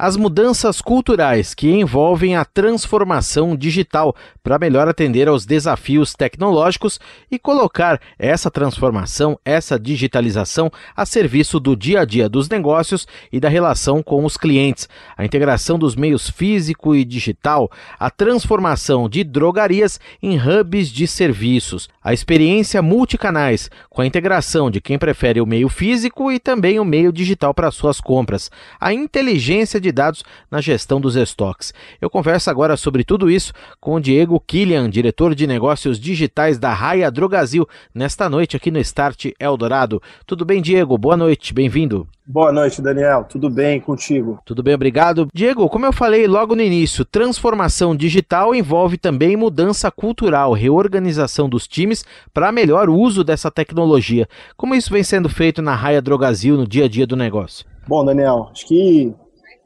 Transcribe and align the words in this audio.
As 0.00 0.16
mudanças 0.16 0.80
culturais 0.80 1.54
que 1.54 1.68
envolvem 1.68 2.36
a 2.36 2.44
transformação 2.44 3.56
digital 3.56 4.14
para 4.44 4.56
melhor 4.56 4.86
atender 4.86 5.26
aos 5.26 5.44
desafios 5.44 6.14
tecnológicos 6.14 7.00
e 7.28 7.36
colocar 7.36 8.00
essa 8.16 8.48
transformação, 8.48 9.36
essa 9.44 9.76
digitalização 9.76 10.70
a 10.96 11.04
serviço 11.04 11.58
do 11.58 11.74
dia 11.74 12.02
a 12.02 12.04
dia 12.04 12.28
dos 12.28 12.48
negócios 12.48 13.08
e 13.32 13.40
da 13.40 13.48
relação 13.48 14.00
com 14.00 14.24
os 14.24 14.36
clientes. 14.36 14.88
A 15.16 15.24
integração 15.24 15.76
dos 15.76 15.96
meios 15.96 16.30
físico 16.30 16.94
e 16.94 17.04
digital, 17.04 17.68
a 17.98 18.08
transformação 18.08 19.08
de 19.08 19.24
drogarias 19.24 19.98
em 20.22 20.38
hubs 20.38 20.90
de 20.90 21.08
serviços, 21.08 21.88
a 22.00 22.12
experiência 22.12 22.80
multicanais 22.80 23.68
com 23.90 24.02
a 24.02 24.06
integração 24.06 24.70
de 24.70 24.80
quem 24.80 24.96
prefere 24.96 25.40
o 25.40 25.46
meio 25.46 25.68
físico 25.68 26.30
e 26.30 26.38
também 26.38 26.78
o 26.78 26.84
meio 26.84 27.12
digital 27.12 27.52
para 27.52 27.72
suas 27.72 28.00
compras, 28.00 28.48
a 28.80 28.94
inteligência 28.94 29.80
de 29.80 29.87
de 29.88 29.92
dados 29.92 30.22
na 30.50 30.60
gestão 30.60 31.00
dos 31.00 31.16
estoques. 31.16 31.72
Eu 32.00 32.10
converso 32.10 32.50
agora 32.50 32.76
sobre 32.76 33.04
tudo 33.04 33.30
isso 33.30 33.52
com 33.80 33.94
o 33.94 34.00
Diego 34.00 34.38
Killian, 34.38 34.88
diretor 34.90 35.34
de 35.34 35.46
negócios 35.46 35.98
digitais 35.98 36.58
da 36.58 36.72
Raia 36.72 37.10
Drogazil, 37.10 37.66
nesta 37.94 38.28
noite 38.28 38.56
aqui 38.56 38.70
no 38.70 38.78
Start 38.78 39.26
Eldorado. 39.40 40.00
Tudo 40.26 40.44
bem, 40.44 40.60
Diego? 40.60 40.96
Boa 40.98 41.16
noite, 41.16 41.54
bem-vindo. 41.54 42.06
Boa 42.26 42.52
noite, 42.52 42.82
Daniel. 42.82 43.24
Tudo 43.24 43.48
bem 43.48 43.80
contigo? 43.80 44.38
Tudo 44.44 44.62
bem, 44.62 44.74
obrigado. 44.74 45.28
Diego, 45.32 45.66
como 45.70 45.86
eu 45.86 45.92
falei 45.94 46.26
logo 46.26 46.54
no 46.54 46.60
início, 46.60 47.02
transformação 47.02 47.96
digital 47.96 48.54
envolve 48.54 48.98
também 48.98 49.34
mudança 49.34 49.90
cultural, 49.90 50.52
reorganização 50.52 51.48
dos 51.48 51.66
times 51.66 52.04
para 52.34 52.52
melhor 52.52 52.90
uso 52.90 53.24
dessa 53.24 53.50
tecnologia. 53.50 54.28
Como 54.58 54.74
isso 54.74 54.92
vem 54.92 55.02
sendo 55.02 55.30
feito 55.30 55.62
na 55.62 55.74
Raia 55.74 56.02
Drogazil 56.02 56.58
no 56.58 56.66
dia 56.66 56.84
a 56.84 56.88
dia 56.88 57.06
do 57.06 57.16
negócio? 57.16 57.64
Bom, 57.88 58.04
Daniel, 58.04 58.50
acho 58.52 58.66
que 58.66 59.14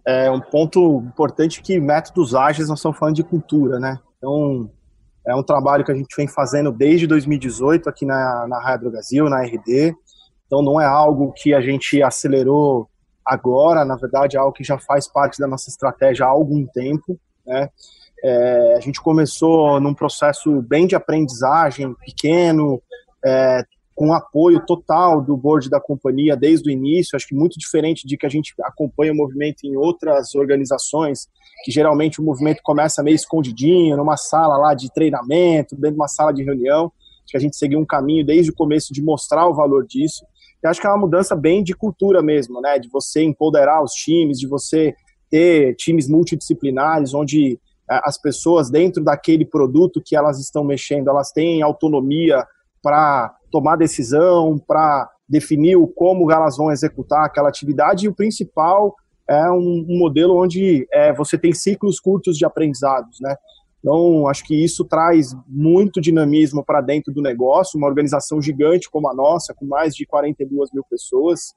é 0.06 0.30
um 0.30 0.40
ponto 0.40 1.02
importante 1.06 1.62
que 1.62 1.78
métodos 1.78 2.34
ágeis 2.34 2.68
nós 2.68 2.78
estamos 2.78 2.98
falando 2.98 3.14
de 3.14 3.24
cultura, 3.24 3.78
né? 3.78 3.98
Então, 4.18 4.70
é 5.26 5.34
um 5.34 5.42
trabalho 5.42 5.84
que 5.84 5.92
a 5.92 5.94
gente 5.94 6.14
vem 6.16 6.26
fazendo 6.26 6.72
desde 6.72 7.06
2018 7.06 7.88
aqui 7.88 8.04
na, 8.04 8.46
na 8.48 8.60
Rádio 8.60 8.90
Brasil, 8.90 9.28
na 9.28 9.42
RD. 9.42 9.94
Então, 10.46 10.62
não 10.62 10.80
é 10.80 10.86
algo 10.86 11.32
que 11.32 11.54
a 11.54 11.60
gente 11.60 12.02
acelerou 12.02 12.88
agora, 13.24 13.84
na 13.84 13.96
verdade, 13.96 14.36
é 14.36 14.40
algo 14.40 14.52
que 14.52 14.64
já 14.64 14.78
faz 14.78 15.06
parte 15.06 15.38
da 15.38 15.46
nossa 15.46 15.70
estratégia 15.70 16.26
há 16.26 16.28
algum 16.28 16.66
tempo, 16.66 17.18
né? 17.46 17.68
É, 18.24 18.74
a 18.76 18.80
gente 18.80 19.00
começou 19.00 19.80
num 19.80 19.94
processo 19.94 20.62
bem 20.62 20.86
de 20.86 20.94
aprendizagem, 20.94 21.92
pequeno, 21.94 22.80
é, 23.24 23.64
com 23.94 24.12
apoio 24.12 24.64
total 24.64 25.20
do 25.20 25.36
board 25.36 25.68
da 25.68 25.80
companhia 25.80 26.36
desde 26.36 26.70
o 26.70 26.72
início, 26.72 27.14
acho 27.14 27.26
que 27.26 27.34
muito 27.34 27.58
diferente 27.58 28.06
de 28.06 28.16
que 28.16 28.26
a 28.26 28.28
gente 28.28 28.54
acompanha 28.62 29.12
o 29.12 29.16
movimento 29.16 29.64
em 29.64 29.76
outras 29.76 30.34
organizações, 30.34 31.28
que 31.64 31.70
geralmente 31.70 32.20
o 32.20 32.24
movimento 32.24 32.60
começa 32.62 33.02
meio 33.02 33.14
escondidinho, 33.14 33.96
numa 33.96 34.16
sala 34.16 34.56
lá 34.56 34.74
de 34.74 34.92
treinamento, 34.92 35.76
dentro 35.76 35.92
de 35.92 36.00
uma 36.00 36.08
sala 36.08 36.32
de 36.32 36.42
reunião, 36.42 36.90
acho 37.22 37.30
que 37.30 37.36
a 37.36 37.40
gente 37.40 37.56
seguiu 37.56 37.78
um 37.78 37.86
caminho 37.86 38.24
desde 38.24 38.50
o 38.50 38.54
começo 38.54 38.92
de 38.92 39.02
mostrar 39.02 39.46
o 39.46 39.54
valor 39.54 39.86
disso, 39.86 40.24
e 40.62 40.66
acho 40.66 40.80
que 40.80 40.86
é 40.86 40.90
uma 40.90 40.98
mudança 40.98 41.36
bem 41.36 41.62
de 41.62 41.74
cultura 41.74 42.22
mesmo, 42.22 42.60
né, 42.60 42.78
de 42.78 42.88
você 42.88 43.22
empoderar 43.22 43.82
os 43.82 43.92
times, 43.92 44.38
de 44.38 44.46
você 44.46 44.94
ter 45.30 45.74
times 45.76 46.08
multidisciplinares, 46.08 47.14
onde 47.14 47.58
eh, 47.90 48.00
as 48.04 48.20
pessoas 48.20 48.70
dentro 48.70 49.02
daquele 49.02 49.44
produto 49.44 50.02
que 50.04 50.14
elas 50.14 50.38
estão 50.38 50.62
mexendo, 50.62 51.08
elas 51.08 51.32
têm 51.32 51.62
autonomia 51.62 52.46
para 52.82 53.34
tomar 53.50 53.76
decisão, 53.76 54.58
para 54.58 55.08
definir 55.28 55.76
o 55.76 55.86
como 55.86 56.30
elas 56.30 56.56
vão 56.56 56.70
executar 56.70 57.24
aquela 57.24 57.48
atividade, 57.48 58.06
e 58.06 58.08
o 58.08 58.14
principal 58.14 58.94
é 59.28 59.50
um, 59.50 59.86
um 59.88 59.98
modelo 59.98 60.36
onde 60.36 60.86
é, 60.92 61.12
você 61.12 61.38
tem 61.38 61.52
ciclos 61.52 62.00
curtos 62.00 62.36
de 62.36 62.44
aprendizados, 62.44 63.18
né? 63.20 63.34
Então, 63.78 64.28
acho 64.28 64.44
que 64.44 64.54
isso 64.54 64.84
traz 64.84 65.34
muito 65.48 66.00
dinamismo 66.00 66.64
para 66.64 66.80
dentro 66.80 67.12
do 67.12 67.20
negócio, 67.20 67.76
uma 67.76 67.88
organização 67.88 68.40
gigante 68.40 68.88
como 68.88 69.08
a 69.08 69.14
nossa, 69.14 69.52
com 69.54 69.66
mais 69.66 69.94
de 69.94 70.06
42 70.06 70.70
mil 70.72 70.84
pessoas, 70.88 71.52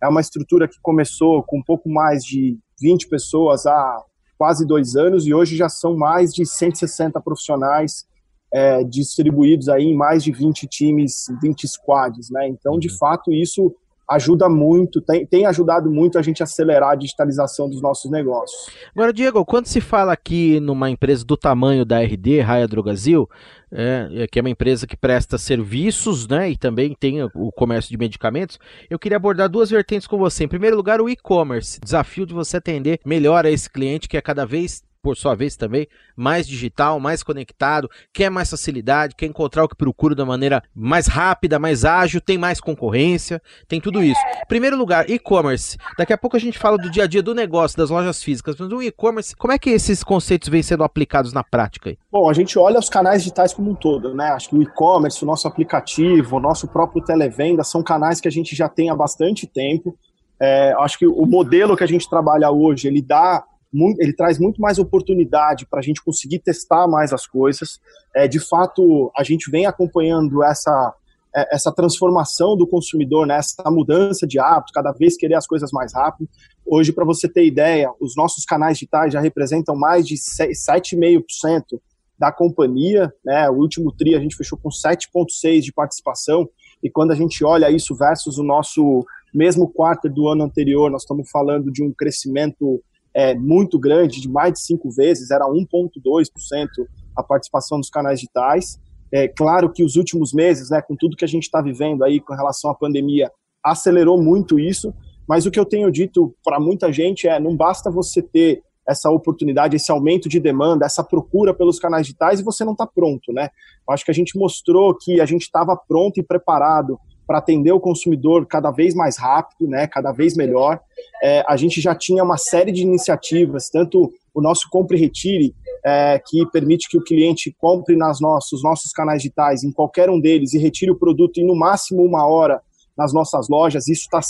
é 0.00 0.08
uma 0.08 0.20
estrutura 0.20 0.68
que 0.68 0.76
começou 0.80 1.42
com 1.42 1.58
um 1.58 1.62
pouco 1.62 1.88
mais 1.88 2.22
de 2.22 2.58
20 2.80 3.08
pessoas 3.08 3.66
há 3.66 4.02
quase 4.36 4.66
dois 4.66 4.94
anos 4.94 5.26
e 5.26 5.34
hoje 5.34 5.56
já 5.56 5.68
são 5.68 5.96
mais 5.96 6.32
de 6.32 6.44
160 6.44 7.20
profissionais 7.20 8.06
é, 8.54 8.84
distribuídos 8.84 9.68
aí 9.68 9.82
em 9.82 9.96
mais 9.96 10.22
de 10.22 10.30
20 10.30 10.68
times, 10.68 11.26
20 11.42 11.66
squads, 11.66 12.30
né? 12.30 12.46
Então, 12.46 12.78
de 12.78 12.88
uhum. 12.88 12.96
fato, 12.96 13.32
isso 13.32 13.74
ajuda 14.08 14.48
muito, 14.48 15.00
tem, 15.00 15.26
tem 15.26 15.46
ajudado 15.46 15.90
muito 15.90 16.18
a 16.18 16.22
gente 16.22 16.42
a 16.42 16.44
acelerar 16.44 16.90
a 16.90 16.94
digitalização 16.94 17.68
dos 17.68 17.80
nossos 17.80 18.10
negócios. 18.10 18.70
Agora, 18.94 19.12
Diego, 19.12 19.44
quando 19.44 19.66
se 19.66 19.80
fala 19.80 20.12
aqui 20.12 20.60
numa 20.60 20.90
empresa 20.90 21.24
do 21.24 21.36
tamanho 21.36 21.84
da 21.84 22.00
RD, 22.00 22.40
Raia 22.40 22.68
Drogazil, 22.68 23.28
é, 23.72 24.08
é, 24.12 24.26
que 24.26 24.38
é 24.38 24.42
uma 24.42 24.50
empresa 24.50 24.86
que 24.86 24.96
presta 24.96 25.38
serviços, 25.38 26.28
né, 26.28 26.50
e 26.50 26.56
também 26.56 26.94
tem 26.94 27.22
o 27.22 27.50
comércio 27.50 27.90
de 27.90 27.96
medicamentos, 27.96 28.58
eu 28.88 28.98
queria 28.98 29.16
abordar 29.16 29.48
duas 29.48 29.70
vertentes 29.70 30.06
com 30.06 30.18
você. 30.18 30.44
Em 30.44 30.48
primeiro 30.48 30.76
lugar, 30.76 31.00
o 31.00 31.08
e-commerce, 31.08 31.80
desafio 31.82 32.26
de 32.26 32.34
você 32.34 32.58
atender 32.58 33.00
melhor 33.04 33.46
a 33.46 33.50
esse 33.50 33.68
cliente 33.70 34.06
que 34.06 34.18
é 34.18 34.20
cada 34.20 34.44
vez 34.44 34.82
por 35.04 35.18
sua 35.18 35.34
vez 35.34 35.54
também, 35.54 35.86
mais 36.16 36.48
digital, 36.48 36.98
mais 36.98 37.22
conectado, 37.22 37.90
quer 38.10 38.30
mais 38.30 38.48
facilidade, 38.48 39.14
quer 39.14 39.26
encontrar 39.26 39.62
o 39.62 39.68
que 39.68 39.76
procura 39.76 40.14
da 40.14 40.24
maneira 40.24 40.62
mais 40.74 41.06
rápida, 41.06 41.58
mais 41.58 41.84
ágil, 41.84 42.22
tem 42.22 42.38
mais 42.38 42.58
concorrência, 42.58 43.40
tem 43.68 43.82
tudo 43.82 44.02
isso. 44.02 44.20
Primeiro 44.48 44.78
lugar, 44.78 45.10
e-commerce. 45.10 45.76
Daqui 45.98 46.14
a 46.14 46.18
pouco 46.18 46.38
a 46.38 46.40
gente 46.40 46.58
fala 46.58 46.78
do 46.78 46.90
dia 46.90 47.04
a 47.04 47.06
dia 47.06 47.22
do 47.22 47.34
negócio, 47.34 47.76
das 47.76 47.90
lojas 47.90 48.22
físicas, 48.22 48.56
mas 48.58 48.72
o 48.72 48.82
e-commerce, 48.82 49.36
como 49.36 49.52
é 49.52 49.58
que 49.58 49.68
esses 49.68 50.02
conceitos 50.02 50.48
vêm 50.48 50.62
sendo 50.62 50.82
aplicados 50.82 51.34
na 51.34 51.44
prática? 51.44 51.90
Aí? 51.90 51.98
Bom, 52.10 52.30
a 52.30 52.32
gente 52.32 52.58
olha 52.58 52.78
os 52.78 52.88
canais 52.88 53.22
digitais 53.22 53.52
como 53.52 53.70
um 53.70 53.74
todo, 53.74 54.14
né? 54.14 54.30
Acho 54.30 54.48
que 54.48 54.56
o 54.56 54.62
e-commerce, 54.62 55.22
o 55.22 55.26
nosso 55.26 55.46
aplicativo, 55.46 56.36
o 56.36 56.40
nosso 56.40 56.66
próprio 56.66 57.04
televenda 57.04 57.62
são 57.62 57.82
canais 57.82 58.22
que 58.22 58.28
a 58.28 58.32
gente 58.32 58.56
já 58.56 58.70
tem 58.70 58.88
há 58.88 58.96
bastante 58.96 59.46
tempo. 59.46 59.94
É, 60.40 60.74
acho 60.78 60.98
que 60.98 61.06
o 61.06 61.26
modelo 61.26 61.76
que 61.76 61.84
a 61.84 61.86
gente 61.86 62.08
trabalha 62.08 62.50
hoje, 62.50 62.88
ele 62.88 63.02
dá 63.02 63.44
muito, 63.74 64.00
ele 64.00 64.12
traz 64.12 64.38
muito 64.38 64.60
mais 64.60 64.78
oportunidade 64.78 65.66
para 65.66 65.80
a 65.80 65.82
gente 65.82 66.02
conseguir 66.02 66.38
testar 66.38 66.86
mais 66.86 67.12
as 67.12 67.26
coisas. 67.26 67.80
É, 68.14 68.28
de 68.28 68.38
fato, 68.38 69.10
a 69.16 69.24
gente 69.24 69.50
vem 69.50 69.66
acompanhando 69.66 70.42
essa, 70.44 70.94
é, 71.34 71.54
essa 71.54 71.72
transformação 71.72 72.56
do 72.56 72.66
consumidor, 72.66 73.26
né, 73.26 73.36
essa 73.36 73.68
mudança 73.70 74.26
de 74.26 74.38
hábito, 74.38 74.72
cada 74.72 74.92
vez 74.92 75.16
querer 75.16 75.34
as 75.34 75.46
coisas 75.46 75.72
mais 75.72 75.92
rápido. 75.92 76.28
Hoje, 76.64 76.92
para 76.92 77.04
você 77.04 77.28
ter 77.28 77.44
ideia, 77.44 77.90
os 78.00 78.14
nossos 78.16 78.44
canais 78.44 78.78
digitais 78.78 79.12
já 79.12 79.20
representam 79.20 79.74
mais 79.74 80.06
de 80.06 80.14
7,5% 80.14 81.80
da 82.16 82.30
companhia, 82.30 83.12
né? 83.24 83.50
O 83.50 83.54
último 83.54 83.90
tri 83.90 84.14
a 84.14 84.20
gente 84.20 84.36
fechou 84.36 84.56
com 84.56 84.68
7,6% 84.68 85.60
de 85.60 85.72
participação, 85.72 86.48
e 86.82 86.88
quando 86.88 87.10
a 87.10 87.14
gente 87.14 87.44
olha 87.44 87.70
isso 87.70 87.94
versus 87.94 88.38
o 88.38 88.42
nosso 88.44 89.04
mesmo 89.34 89.68
quarto 89.68 90.08
do 90.08 90.28
ano 90.28 90.44
anterior, 90.44 90.90
nós 90.90 91.02
estamos 91.02 91.28
falando 91.28 91.72
de 91.72 91.82
um 91.82 91.92
crescimento 91.92 92.80
é, 93.14 93.34
muito 93.34 93.78
grande, 93.78 94.20
de 94.20 94.28
mais 94.28 94.52
de 94.54 94.60
cinco 94.60 94.90
vezes, 94.90 95.30
era 95.30 95.46
1,2% 95.46 96.68
a 97.16 97.22
participação 97.22 97.78
dos 97.78 97.88
canais 97.88 98.20
digitais. 98.20 98.80
É 99.12 99.28
claro 99.28 99.70
que 99.70 99.84
os 99.84 99.96
últimos 99.96 100.32
meses, 100.32 100.70
né, 100.70 100.82
com 100.82 100.96
tudo 100.96 101.16
que 101.16 101.24
a 101.24 101.28
gente 101.28 101.44
está 101.44 101.62
vivendo 101.62 102.02
aí 102.02 102.20
com 102.20 102.34
relação 102.34 102.70
à 102.70 102.74
pandemia, 102.74 103.30
acelerou 103.62 104.20
muito 104.20 104.58
isso, 104.58 104.92
mas 105.28 105.46
o 105.46 105.50
que 105.50 105.58
eu 105.58 105.64
tenho 105.64 105.90
dito 105.90 106.34
para 106.44 106.58
muita 106.58 106.92
gente 106.92 107.28
é: 107.28 107.38
não 107.38 107.56
basta 107.56 107.90
você 107.90 108.20
ter 108.20 108.62
essa 108.86 109.10
oportunidade, 109.10 109.76
esse 109.76 109.90
aumento 109.90 110.28
de 110.28 110.38
demanda, 110.38 110.84
essa 110.84 111.02
procura 111.02 111.54
pelos 111.54 111.78
canais 111.78 112.06
digitais 112.06 112.40
e 112.40 112.44
você 112.44 112.64
não 112.64 112.72
está 112.72 112.86
pronto, 112.86 113.32
né? 113.32 113.48
Eu 113.88 113.94
acho 113.94 114.04
que 114.04 114.10
a 114.10 114.14
gente 114.14 114.38
mostrou 114.38 114.94
que 114.94 115.20
a 115.20 115.26
gente 115.26 115.42
estava 115.42 115.76
pronto 115.76 116.18
e 116.18 116.22
preparado 116.22 116.98
para 117.26 117.38
atender 117.38 117.72
o 117.72 117.80
consumidor 117.80 118.46
cada 118.46 118.70
vez 118.70 118.94
mais 118.94 119.16
rápido, 119.16 119.66
né, 119.68 119.86
cada 119.86 120.12
vez 120.12 120.36
melhor. 120.36 120.78
É, 121.24 121.42
a 121.48 121.56
gente 121.56 121.80
já 121.80 121.94
tinha 121.94 122.22
uma 122.22 122.36
série 122.36 122.70
de 122.70 122.82
iniciativas, 122.82 123.70
tanto 123.70 124.12
o 124.34 124.42
nosso 124.42 124.68
Compre 124.70 124.98
e 124.98 125.00
Retire, 125.00 125.54
é, 125.82 126.20
que 126.22 126.44
permite 126.50 126.86
que 126.86 126.98
o 126.98 127.02
cliente 127.02 127.50
compre 127.58 127.96
nas 127.96 128.20
nossos, 128.20 128.62
nossos 128.62 128.92
canais 128.92 129.22
digitais, 129.22 129.64
em 129.64 129.72
qualquer 129.72 130.10
um 130.10 130.20
deles, 130.20 130.52
e 130.52 130.58
retire 130.58 130.90
o 130.90 130.98
produto 130.98 131.38
em 131.38 131.46
no 131.46 131.56
máximo 131.56 132.02
uma 132.02 132.26
hora 132.26 132.60
nas 132.94 133.14
nossas 133.14 133.48
lojas. 133.48 133.88
Isso 133.88 134.02
está 134.02 134.20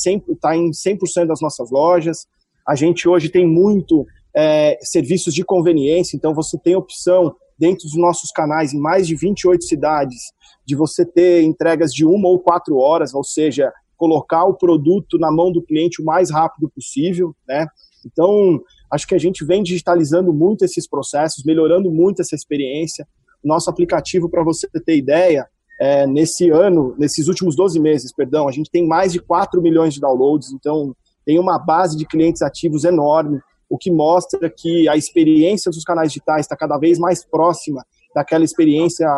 tá 0.40 0.56
em 0.56 0.70
100% 0.70 1.26
das 1.26 1.40
nossas 1.40 1.68
lojas. 1.68 2.28
A 2.64 2.76
gente 2.76 3.08
hoje 3.08 3.28
tem 3.28 3.44
muito 3.44 4.06
é, 4.32 4.78
serviços 4.80 5.34
de 5.34 5.44
conveniência, 5.44 6.16
então 6.16 6.32
você 6.32 6.56
tem 6.56 6.76
opção 6.76 7.34
dentro 7.58 7.88
dos 7.88 7.96
nossos 7.96 8.30
canais 8.30 8.72
em 8.72 8.78
mais 8.78 9.08
de 9.08 9.16
28 9.16 9.64
cidades 9.64 10.32
de 10.64 10.76
você 10.76 11.04
ter 11.04 11.42
entregas 11.42 11.92
de 11.92 12.04
uma 12.04 12.28
ou 12.28 12.38
quatro 12.38 12.76
horas, 12.76 13.12
ou 13.14 13.24
seja, 13.24 13.72
colocar 14.04 14.44
o 14.44 14.52
produto 14.52 15.16
na 15.18 15.32
mão 15.32 15.50
do 15.50 15.62
cliente 15.62 16.02
o 16.02 16.04
mais 16.04 16.30
rápido 16.30 16.68
possível, 16.68 17.34
né? 17.48 17.66
Então, 18.04 18.60
acho 18.92 19.06
que 19.06 19.14
a 19.14 19.18
gente 19.18 19.42
vem 19.46 19.62
digitalizando 19.62 20.30
muito 20.30 20.62
esses 20.62 20.86
processos, 20.86 21.42
melhorando 21.42 21.90
muito 21.90 22.20
essa 22.20 22.34
experiência. 22.34 23.08
Nosso 23.42 23.70
aplicativo, 23.70 24.28
para 24.28 24.44
você 24.44 24.68
ter 24.68 24.98
ideia, 24.98 25.48
é, 25.80 26.06
nesse 26.06 26.50
ano, 26.50 26.94
nesses 26.98 27.28
últimos 27.28 27.56
12 27.56 27.80
meses, 27.80 28.12
perdão, 28.12 28.46
a 28.46 28.52
gente 28.52 28.70
tem 28.70 28.86
mais 28.86 29.10
de 29.10 29.20
4 29.20 29.62
milhões 29.62 29.94
de 29.94 30.00
downloads, 30.00 30.52
então 30.52 30.94
tem 31.24 31.38
uma 31.38 31.58
base 31.58 31.96
de 31.96 32.04
clientes 32.04 32.42
ativos 32.42 32.84
enorme, 32.84 33.40
o 33.70 33.78
que 33.78 33.90
mostra 33.90 34.52
que 34.54 34.86
a 34.86 34.98
experiência 34.98 35.70
dos 35.70 35.82
canais 35.82 36.12
digitais 36.12 36.42
está 36.42 36.54
cada 36.54 36.76
vez 36.76 36.98
mais 36.98 37.24
próxima 37.24 37.82
daquela 38.14 38.44
experiência 38.44 39.08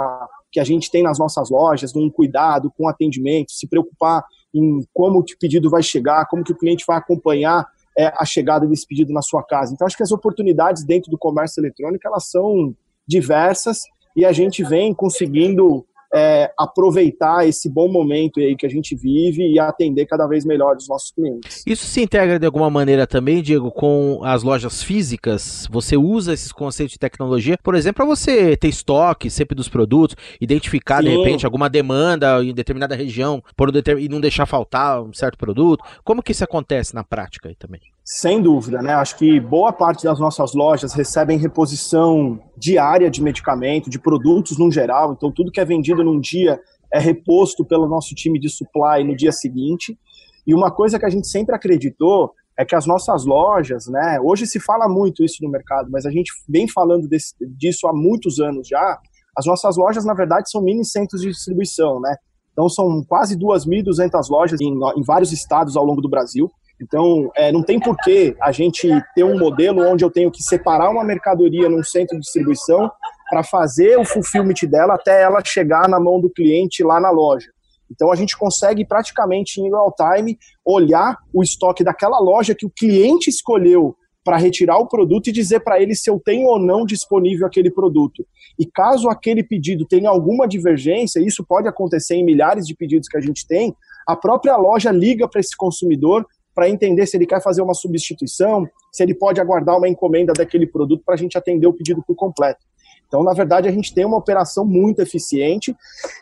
que 0.52 0.60
a 0.60 0.64
gente 0.64 0.92
tem 0.92 1.02
nas 1.02 1.18
nossas 1.18 1.50
lojas, 1.50 1.94
um 1.96 2.08
cuidado 2.08 2.72
com 2.78 2.88
atendimento, 2.88 3.50
se 3.50 3.66
preocupar 3.66 4.24
em 4.58 4.84
como 4.92 5.20
o 5.20 5.24
pedido 5.38 5.70
vai 5.70 5.82
chegar, 5.82 6.26
como 6.26 6.44
que 6.44 6.52
o 6.52 6.56
cliente 6.56 6.84
vai 6.86 6.96
acompanhar 6.96 7.66
é, 7.96 8.12
a 8.16 8.24
chegada 8.24 8.66
desse 8.66 8.86
pedido 8.86 9.12
na 9.12 9.22
sua 9.22 9.42
casa. 9.42 9.72
Então, 9.72 9.86
acho 9.86 9.96
que 9.96 10.02
as 10.02 10.12
oportunidades 10.12 10.84
dentro 10.84 11.10
do 11.10 11.18
comércio 11.18 11.60
eletrônico, 11.60 12.06
elas 12.06 12.30
são 12.30 12.74
diversas 13.06 13.82
e 14.14 14.24
a 14.24 14.32
gente 14.32 14.62
vem 14.62 14.94
conseguindo 14.94 15.86
é, 16.14 16.50
aproveitar 16.58 17.46
esse 17.46 17.68
bom 17.68 17.88
momento 17.88 18.40
aí 18.40 18.56
que 18.56 18.66
a 18.66 18.68
gente 18.68 18.94
vive 18.94 19.42
e 19.42 19.58
atender 19.58 20.06
cada 20.06 20.26
vez 20.26 20.44
melhor 20.44 20.76
os 20.76 20.88
nossos 20.88 21.10
clientes. 21.10 21.62
Isso 21.66 21.86
se 21.86 22.02
integra 22.02 22.38
de 22.38 22.46
alguma 22.46 22.70
maneira 22.70 23.06
também, 23.06 23.42
Diego, 23.42 23.70
com 23.70 24.20
as 24.22 24.42
lojas 24.42 24.82
físicas? 24.82 25.66
Você 25.70 25.96
usa 25.96 26.32
esses 26.32 26.52
conceitos 26.52 26.92
de 26.92 26.98
tecnologia, 26.98 27.58
por 27.62 27.74
exemplo, 27.74 27.96
para 27.96 28.04
você 28.04 28.56
ter 28.56 28.68
estoque 28.68 29.30
sempre 29.30 29.54
dos 29.54 29.68
produtos, 29.68 30.16
identificar 30.40 31.02
Sim. 31.02 31.10
de 31.10 31.16
repente 31.16 31.44
alguma 31.44 31.68
demanda 31.68 32.42
em 32.42 32.54
determinada 32.54 32.94
região 32.94 33.42
por 33.56 33.70
um 33.70 33.98
e 33.98 34.08
não 34.08 34.20
deixar 34.20 34.46
faltar 34.46 35.02
um 35.02 35.12
certo 35.12 35.36
produto? 35.36 35.84
Como 36.04 36.22
que 36.22 36.32
isso 36.32 36.44
acontece 36.44 36.94
na 36.94 37.04
prática 37.04 37.48
aí 37.48 37.54
também? 37.54 37.80
Sem 38.08 38.40
dúvida, 38.40 38.80
né? 38.80 38.94
Acho 38.94 39.18
que 39.18 39.40
boa 39.40 39.72
parte 39.72 40.04
das 40.04 40.20
nossas 40.20 40.54
lojas 40.54 40.92
recebem 40.94 41.38
reposição 41.38 42.38
diária 42.56 43.10
de 43.10 43.20
medicamento, 43.20 43.90
de 43.90 43.98
produtos 43.98 44.56
no 44.56 44.70
geral. 44.70 45.12
Então, 45.12 45.32
tudo 45.32 45.50
que 45.50 45.58
é 45.58 45.64
vendido 45.64 46.04
num 46.04 46.20
dia 46.20 46.60
é 46.94 47.00
reposto 47.00 47.64
pelo 47.64 47.88
nosso 47.88 48.14
time 48.14 48.38
de 48.38 48.48
supply 48.48 49.02
no 49.02 49.16
dia 49.16 49.32
seguinte. 49.32 49.98
E 50.46 50.54
uma 50.54 50.70
coisa 50.70 51.00
que 51.00 51.04
a 51.04 51.10
gente 51.10 51.26
sempre 51.26 51.52
acreditou 51.56 52.32
é 52.56 52.64
que 52.64 52.76
as 52.76 52.86
nossas 52.86 53.24
lojas, 53.24 53.88
né? 53.88 54.20
Hoje 54.22 54.46
se 54.46 54.60
fala 54.60 54.88
muito 54.88 55.24
isso 55.24 55.42
no 55.42 55.50
mercado, 55.50 55.90
mas 55.90 56.06
a 56.06 56.10
gente 56.12 56.30
vem 56.48 56.68
falando 56.68 57.08
desse, 57.08 57.34
disso 57.58 57.88
há 57.88 57.92
muitos 57.92 58.38
anos 58.38 58.68
já. 58.68 59.00
As 59.36 59.46
nossas 59.46 59.76
lojas, 59.76 60.04
na 60.04 60.14
verdade, 60.14 60.48
são 60.48 60.62
mini 60.62 60.84
centros 60.84 61.22
de 61.22 61.30
distribuição, 61.30 62.00
né? 62.00 62.14
Então, 62.52 62.68
são 62.68 63.02
quase 63.02 63.36
2.200 63.36 64.30
lojas 64.30 64.60
em, 64.60 64.72
em 64.96 65.02
vários 65.02 65.32
estados 65.32 65.76
ao 65.76 65.84
longo 65.84 66.00
do 66.00 66.08
Brasil. 66.08 66.48
Então, 66.80 67.30
é, 67.34 67.50
não 67.50 67.62
tem 67.62 67.80
porquê 67.80 68.36
a 68.40 68.52
gente 68.52 68.88
ter 69.14 69.24
um 69.24 69.38
modelo 69.38 69.82
onde 69.82 70.04
eu 70.04 70.10
tenho 70.10 70.30
que 70.30 70.42
separar 70.42 70.90
uma 70.90 71.04
mercadoria 71.04 71.68
num 71.68 71.82
centro 71.82 72.16
de 72.16 72.22
distribuição 72.22 72.90
para 73.30 73.42
fazer 73.42 73.98
o 73.98 74.04
fulfillment 74.04 74.68
dela 74.68 74.94
até 74.94 75.22
ela 75.22 75.42
chegar 75.44 75.88
na 75.88 75.98
mão 75.98 76.20
do 76.20 76.30
cliente 76.30 76.84
lá 76.84 77.00
na 77.00 77.10
loja. 77.10 77.48
Então, 77.90 78.10
a 78.10 78.16
gente 78.16 78.36
consegue 78.36 78.84
praticamente 78.84 79.60
em 79.60 79.70
real 79.70 79.94
time 79.94 80.38
olhar 80.64 81.16
o 81.32 81.42
estoque 81.42 81.84
daquela 81.84 82.18
loja 82.18 82.54
que 82.54 82.66
o 82.66 82.70
cliente 82.70 83.30
escolheu 83.30 83.96
para 84.26 84.36
retirar 84.36 84.76
o 84.78 84.88
produto 84.88 85.28
e 85.28 85.32
dizer 85.32 85.60
para 85.60 85.80
ele 85.80 85.94
se 85.94 86.10
eu 86.10 86.18
tenho 86.18 86.48
ou 86.48 86.58
não 86.58 86.84
disponível 86.84 87.46
aquele 87.46 87.70
produto. 87.70 88.26
E 88.58 88.66
caso 88.66 89.08
aquele 89.08 89.44
pedido 89.44 89.86
tenha 89.86 90.10
alguma 90.10 90.48
divergência, 90.48 91.20
isso 91.20 91.46
pode 91.46 91.68
acontecer 91.68 92.16
em 92.16 92.24
milhares 92.24 92.66
de 92.66 92.74
pedidos 92.74 93.08
que 93.08 93.16
a 93.16 93.20
gente 93.20 93.46
tem, 93.46 93.72
a 94.06 94.16
própria 94.16 94.56
loja 94.56 94.90
liga 94.90 95.28
para 95.28 95.40
esse 95.40 95.56
consumidor 95.56 96.26
para 96.56 96.70
entender 96.70 97.06
se 97.06 97.18
ele 97.18 97.26
quer 97.26 97.42
fazer 97.42 97.60
uma 97.60 97.74
substituição, 97.74 98.66
se 98.90 99.02
ele 99.02 99.14
pode 99.14 99.38
aguardar 99.38 99.76
uma 99.76 99.86
encomenda 99.86 100.32
daquele 100.32 100.66
produto 100.66 101.02
para 101.04 101.14
a 101.14 101.18
gente 101.18 101.36
atender 101.36 101.66
o 101.66 101.72
pedido 101.74 102.02
por 102.02 102.16
completo. 102.16 102.64
Então, 103.06 103.22
na 103.22 103.34
verdade, 103.34 103.68
a 103.68 103.70
gente 103.70 103.94
tem 103.94 104.06
uma 104.06 104.16
operação 104.16 104.64
muito 104.64 105.00
eficiente 105.02 105.76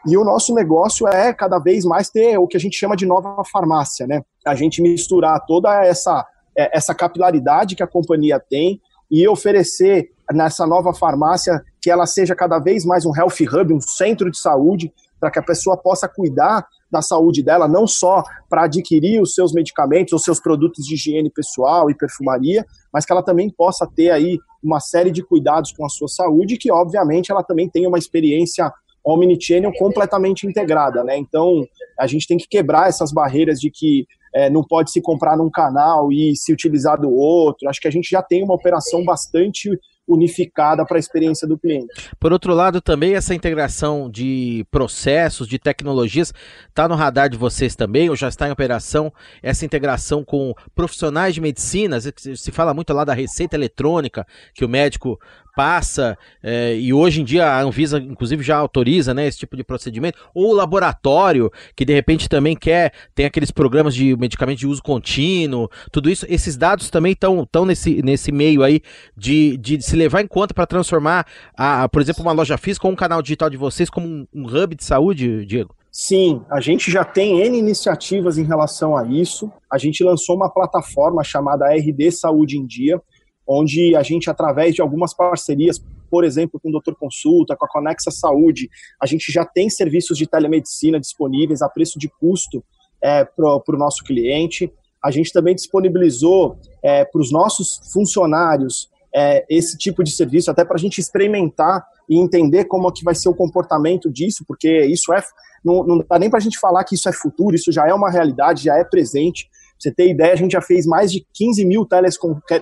e 0.05 0.17
o 0.17 0.25
nosso 0.25 0.53
negócio 0.53 1.07
é 1.07 1.33
cada 1.33 1.61
vez 1.61 1.85
mais 1.85 2.11
ter 2.11 2.37
o 2.37 2.49
que 2.49 2.57
a 2.57 2.61
gente 2.61 2.77
chama 2.77 2.97
de 2.97 3.07
nova 3.07 3.45
farmácia, 3.45 4.09
né? 4.09 4.23
A 4.45 4.57
gente 4.57 4.83
misturar 4.83 5.41
toda 5.47 5.85
essa, 5.85 6.27
é, 6.59 6.77
essa 6.77 6.93
capilaridade 6.93 7.77
que 7.77 7.83
a 7.83 7.87
companhia 7.87 8.41
tem 8.41 8.81
e 9.09 9.27
oferecer 9.29 10.11
nessa 10.33 10.67
nova 10.67 10.93
farmácia 10.93 11.63
que 11.81 11.91
ela 11.91 12.07
seja 12.07 12.35
cada 12.35 12.59
vez 12.59 12.85
mais 12.85 13.07
um 13.07 13.15
health 13.15 13.41
hub, 13.41 13.73
um 13.73 13.81
centro 13.81 14.31
de 14.31 14.39
saúde, 14.39 14.93
para 15.21 15.31
que 15.31 15.39
a 15.39 15.43
pessoa 15.43 15.77
possa 15.77 16.09
cuidar 16.09 16.67
da 16.91 17.03
saúde 17.03 17.43
dela, 17.43 17.67
não 17.67 17.87
só 17.87 18.23
para 18.49 18.65
adquirir 18.65 19.21
os 19.21 19.35
seus 19.35 19.53
medicamentos 19.53 20.13
ou 20.13 20.19
seus 20.19 20.39
produtos 20.39 20.85
de 20.85 20.95
higiene 20.95 21.31
pessoal 21.31 21.91
e 21.91 21.95
perfumaria, 21.95 22.65
mas 22.93 23.05
que 23.05 23.13
ela 23.13 23.23
também 23.23 23.51
possa 23.51 23.87
ter 23.87 24.11
aí 24.11 24.39
uma 24.63 24.81
série 24.81 25.11
de 25.11 25.23
cuidados 25.23 25.73
com 25.73 25.85
a 25.85 25.89
sua 25.89 26.09
saúde, 26.09 26.57
que 26.57 26.71
obviamente 26.71 27.33
ela 27.33 27.43
também 27.43 27.69
tenha 27.69 27.89
uma 27.89 27.99
experiência 27.99 28.73
omnichannel 29.05 29.73
completamente 29.79 30.47
integrada, 30.47 31.05
né? 31.05 31.17
Então 31.19 31.67
a 31.99 32.07
gente 32.07 32.27
tem 32.27 32.39
que 32.39 32.49
quebrar 32.49 32.89
essas 32.89 33.13
barreiras 33.13 33.61
de 33.61 33.71
que 33.71 34.07
é, 34.35 34.49
não 34.51 34.65
pode 34.65 34.91
se 34.91 35.01
comprar 35.01 35.37
num 35.37 35.51
canal 35.51 36.11
e 36.11 36.35
se 36.35 36.53
utilizar 36.53 37.01
do 37.01 37.11
outro. 37.11 37.69
Acho 37.69 37.81
que 37.81 37.89
a 37.89 37.91
gente 37.91 38.09
já 38.11 38.23
tem 38.23 38.43
uma 38.43 38.55
operação 38.55 39.05
bastante 39.05 39.71
unificada 40.07 40.85
para 40.85 40.99
a 40.99 41.01
experiência 41.01 41.49
do 41.49 41.59
cliente. 41.59 42.11
Por 42.21 42.33
outro 42.33 42.55
lado, 42.55 42.81
também 42.81 43.15
essa 43.15 43.35
integração 43.35 44.11
de 44.11 44.67
processos, 44.71 45.49
de 45.49 45.59
tecnologias, 45.59 46.33
está 46.69 46.87
no 46.87 46.95
radar 46.95 47.29
de 47.29 47.39
vocês 47.39 47.75
também, 47.75 48.11
ou 48.11 48.17
já 48.17 48.29
está 48.29 48.47
em 48.49 48.53
operação 48.53 49.13
essa 49.43 49.65
integração 49.65 50.25
com 50.25 50.55
profissionais 50.75 51.35
de 51.35 51.41
medicina? 51.41 51.99
Se 52.01 52.53
fala 52.53 52.75
muito 52.75 52.93
lá 52.93 53.05
da 53.05 53.15
receita 53.15 53.57
eletrônica, 53.57 54.27
que 54.53 54.65
o 54.65 54.69
médico 54.69 55.19
passa, 55.55 56.19
é, 56.43 56.77
e 56.77 56.93
hoje 56.93 57.21
em 57.21 57.25
dia 57.25 57.47
a 57.47 57.61
Anvisa, 57.61 57.99
inclusive, 57.99 58.43
já 58.43 58.57
autoriza 58.57 59.15
né, 59.15 59.27
esse 59.27 59.39
tipo 59.39 59.57
de 59.57 59.65
procedimento, 59.65 60.19
ou 60.35 60.51
o 60.51 60.55
laboratório, 60.55 61.51
que 61.77 61.85
de 61.85 61.93
repente 61.93 62.29
também 62.29 62.57
quer, 62.57 62.93
tem 63.15 63.27
aqueles 63.27 63.51
programas 63.51 63.95
de 63.95 64.17
medicamento 64.17 64.59
de 64.59 64.67
uso 64.67 64.83
contínuo, 64.83 65.69
tudo 65.91 66.11
isso, 66.11 66.27
esses 66.29 66.57
dados 66.57 66.91
também 66.91 67.13
estão 67.13 67.65
nesse, 67.65 68.03
nesse 68.03 68.33
meio 68.33 68.63
aí 68.63 68.81
de, 69.17 69.57
de 69.57 69.81
se 69.83 69.97
levar 69.97 70.23
em 70.23 70.27
conta 70.27 70.53
para 70.53 70.67
transformar, 70.67 71.27
a, 71.57 71.89
por 71.89 72.03
exemplo, 72.03 72.23
uma 72.23 72.33
loja 72.33 72.59
física 72.59 72.87
ou 72.87 72.93
um 72.93 72.97
canal 72.97 73.23
digital 73.23 73.49
de 73.49 73.57
vocês 73.57 73.89
como 73.89 74.07
um, 74.07 74.27
um 74.35 74.47
hub 74.47 74.75
de 74.75 74.85
saúde, 74.85 75.47
Diego? 75.47 75.75
Sim, 75.97 76.43
a 76.51 76.61
gente 76.61 76.91
já 76.91 77.05
tem 77.05 77.41
N 77.41 77.57
iniciativas 77.57 78.37
em 78.37 78.43
relação 78.43 78.97
a 78.97 79.07
isso. 79.07 79.49
A 79.71 79.79
gente 79.79 80.03
lançou 80.03 80.35
uma 80.35 80.51
plataforma 80.51 81.23
chamada 81.23 81.73
RD 81.73 82.11
Saúde 82.11 82.59
em 82.59 82.67
Dia, 82.67 83.01
onde 83.47 83.95
a 83.95 84.03
gente, 84.03 84.31
através 84.31 84.75
de 84.75 84.81
algumas 84.81 85.15
parcerias, 85.15 85.83
por 86.11 86.25
exemplo, 86.25 86.61
com 86.61 86.69
o 86.69 86.73
Doutor 86.73 86.97
Consulta, 86.97 87.57
com 87.57 87.65
a 87.65 87.69
Conexa 87.69 88.11
Saúde, 88.11 88.71
a 89.01 89.07
gente 89.07 89.33
já 89.33 89.45
tem 89.45 89.69
serviços 89.69 90.17
de 90.17 90.27
telemedicina 90.27 91.01
disponíveis 91.01 91.61
a 91.61 91.69
preço 91.69 91.99
de 91.99 92.09
custo 92.09 92.65
é, 93.03 93.25
para 93.25 93.47
o 93.47 93.79
nosso 93.79 94.03
cliente. 94.05 94.73
A 95.03 95.11
gente 95.11 95.33
também 95.33 95.55
disponibilizou 95.55 96.57
é, 96.83 97.05
para 97.05 97.21
os 97.21 97.31
nossos 97.31 97.81
funcionários 97.93 98.89
é, 99.15 99.45
esse 99.49 99.77
tipo 99.79 100.03
de 100.03 100.11
serviço, 100.11 100.51
até 100.51 100.65
para 100.65 100.75
a 100.75 100.79
gente 100.79 100.99
experimentar 100.99 101.87
e 102.09 102.19
entender 102.19 102.65
como 102.65 102.89
é 102.89 102.93
que 102.93 103.05
vai 103.05 103.15
ser 103.15 103.29
o 103.29 103.35
comportamento 103.35 104.11
disso, 104.11 104.45
porque 104.47 104.85
isso 104.87 105.13
é. 105.13 105.23
Não, 105.65 105.83
não 105.83 106.05
dá 106.07 106.19
nem 106.19 106.29
para 106.29 106.39
a 106.39 106.43
gente 106.43 106.59
falar 106.59 106.85
que 106.85 106.95
isso 106.95 107.09
é 107.09 107.13
futuro, 107.13 107.57
isso 107.57 107.73
já 107.73 107.89
é 107.89 107.95
uma 107.95 108.11
realidade, 108.11 108.65
já 108.65 108.77
é 108.77 108.85
presente 108.85 109.49
você 109.79 109.93
ter 109.93 110.11
ideia, 110.11 110.33
a 110.33 110.37
gente 110.37 110.53
já 110.53 110.63
fez 110.63 110.87
mais 110.87 111.13
de 111.13 111.27
15 111.35 111.65
mil 111.65 111.87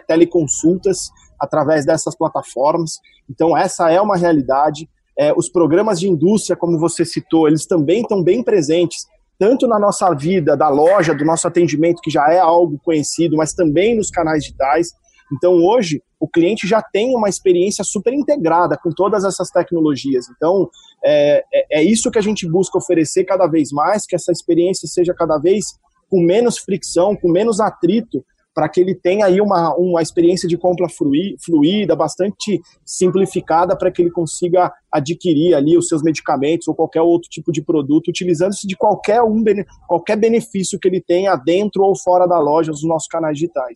teleconsultas 0.06 1.10
através 1.38 1.84
dessas 1.84 2.16
plataformas. 2.16 2.98
Então, 3.28 3.56
essa 3.56 3.90
é 3.90 4.00
uma 4.00 4.16
realidade. 4.16 4.88
É, 5.18 5.32
os 5.36 5.48
programas 5.48 6.00
de 6.00 6.08
indústria, 6.08 6.56
como 6.56 6.78
você 6.78 7.04
citou, 7.04 7.46
eles 7.46 7.66
também 7.66 8.02
estão 8.02 8.22
bem 8.22 8.42
presentes, 8.42 9.06
tanto 9.38 9.66
na 9.66 9.78
nossa 9.78 10.12
vida, 10.14 10.56
da 10.56 10.68
loja, 10.68 11.14
do 11.14 11.24
nosso 11.24 11.46
atendimento, 11.46 12.00
que 12.00 12.10
já 12.10 12.32
é 12.32 12.38
algo 12.38 12.78
conhecido, 12.84 13.36
mas 13.36 13.52
também 13.52 13.96
nos 13.96 14.10
canais 14.10 14.44
digitais. 14.44 14.92
Então, 15.32 15.54
hoje, 15.54 16.02
o 16.20 16.28
cliente 16.28 16.68
já 16.68 16.80
tem 16.80 17.16
uma 17.16 17.28
experiência 17.28 17.82
super 17.82 18.12
integrada 18.12 18.78
com 18.80 18.90
todas 18.90 19.24
essas 19.24 19.50
tecnologias. 19.50 20.26
Então, 20.28 20.70
é, 21.04 21.42
é, 21.52 21.80
é 21.80 21.82
isso 21.82 22.10
que 22.10 22.18
a 22.18 22.22
gente 22.22 22.48
busca 22.48 22.78
oferecer 22.78 23.24
cada 23.24 23.46
vez 23.46 23.72
mais, 23.72 24.06
que 24.06 24.14
essa 24.14 24.30
experiência 24.30 24.86
seja 24.86 25.12
cada 25.12 25.38
vez 25.38 25.64
com 26.12 26.20
menos 26.20 26.58
fricção, 26.58 27.16
com 27.16 27.30
menos 27.30 27.58
atrito, 27.58 28.22
para 28.54 28.68
que 28.68 28.78
ele 28.78 28.94
tenha 28.94 29.24
aí 29.24 29.40
uma, 29.40 29.74
uma 29.76 30.02
experiência 30.02 30.46
de 30.46 30.58
compra 30.58 30.86
fluida, 30.90 31.96
bastante 31.96 32.60
simplificada, 32.84 33.74
para 33.74 33.90
que 33.90 34.02
ele 34.02 34.10
consiga 34.10 34.70
adquirir 34.92 35.54
ali 35.54 35.74
os 35.74 35.88
seus 35.88 36.02
medicamentos 36.02 36.68
ou 36.68 36.74
qualquer 36.74 37.00
outro 37.00 37.30
tipo 37.30 37.50
de 37.50 37.62
produto, 37.62 38.08
utilizando-se 38.08 38.66
de 38.66 38.76
qualquer, 38.76 39.22
um, 39.22 39.42
qualquer 39.88 40.16
benefício 40.16 40.78
que 40.78 40.86
ele 40.86 41.00
tenha 41.00 41.34
dentro 41.34 41.82
ou 41.82 41.98
fora 41.98 42.26
da 42.26 42.38
loja 42.38 42.70
dos 42.70 42.84
nossos 42.84 43.08
canais 43.08 43.38
digitais. 43.38 43.74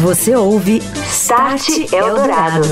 Você 0.00 0.34
ouve 0.34 0.78
Start 1.08 1.92
Eldorado. 1.92 2.66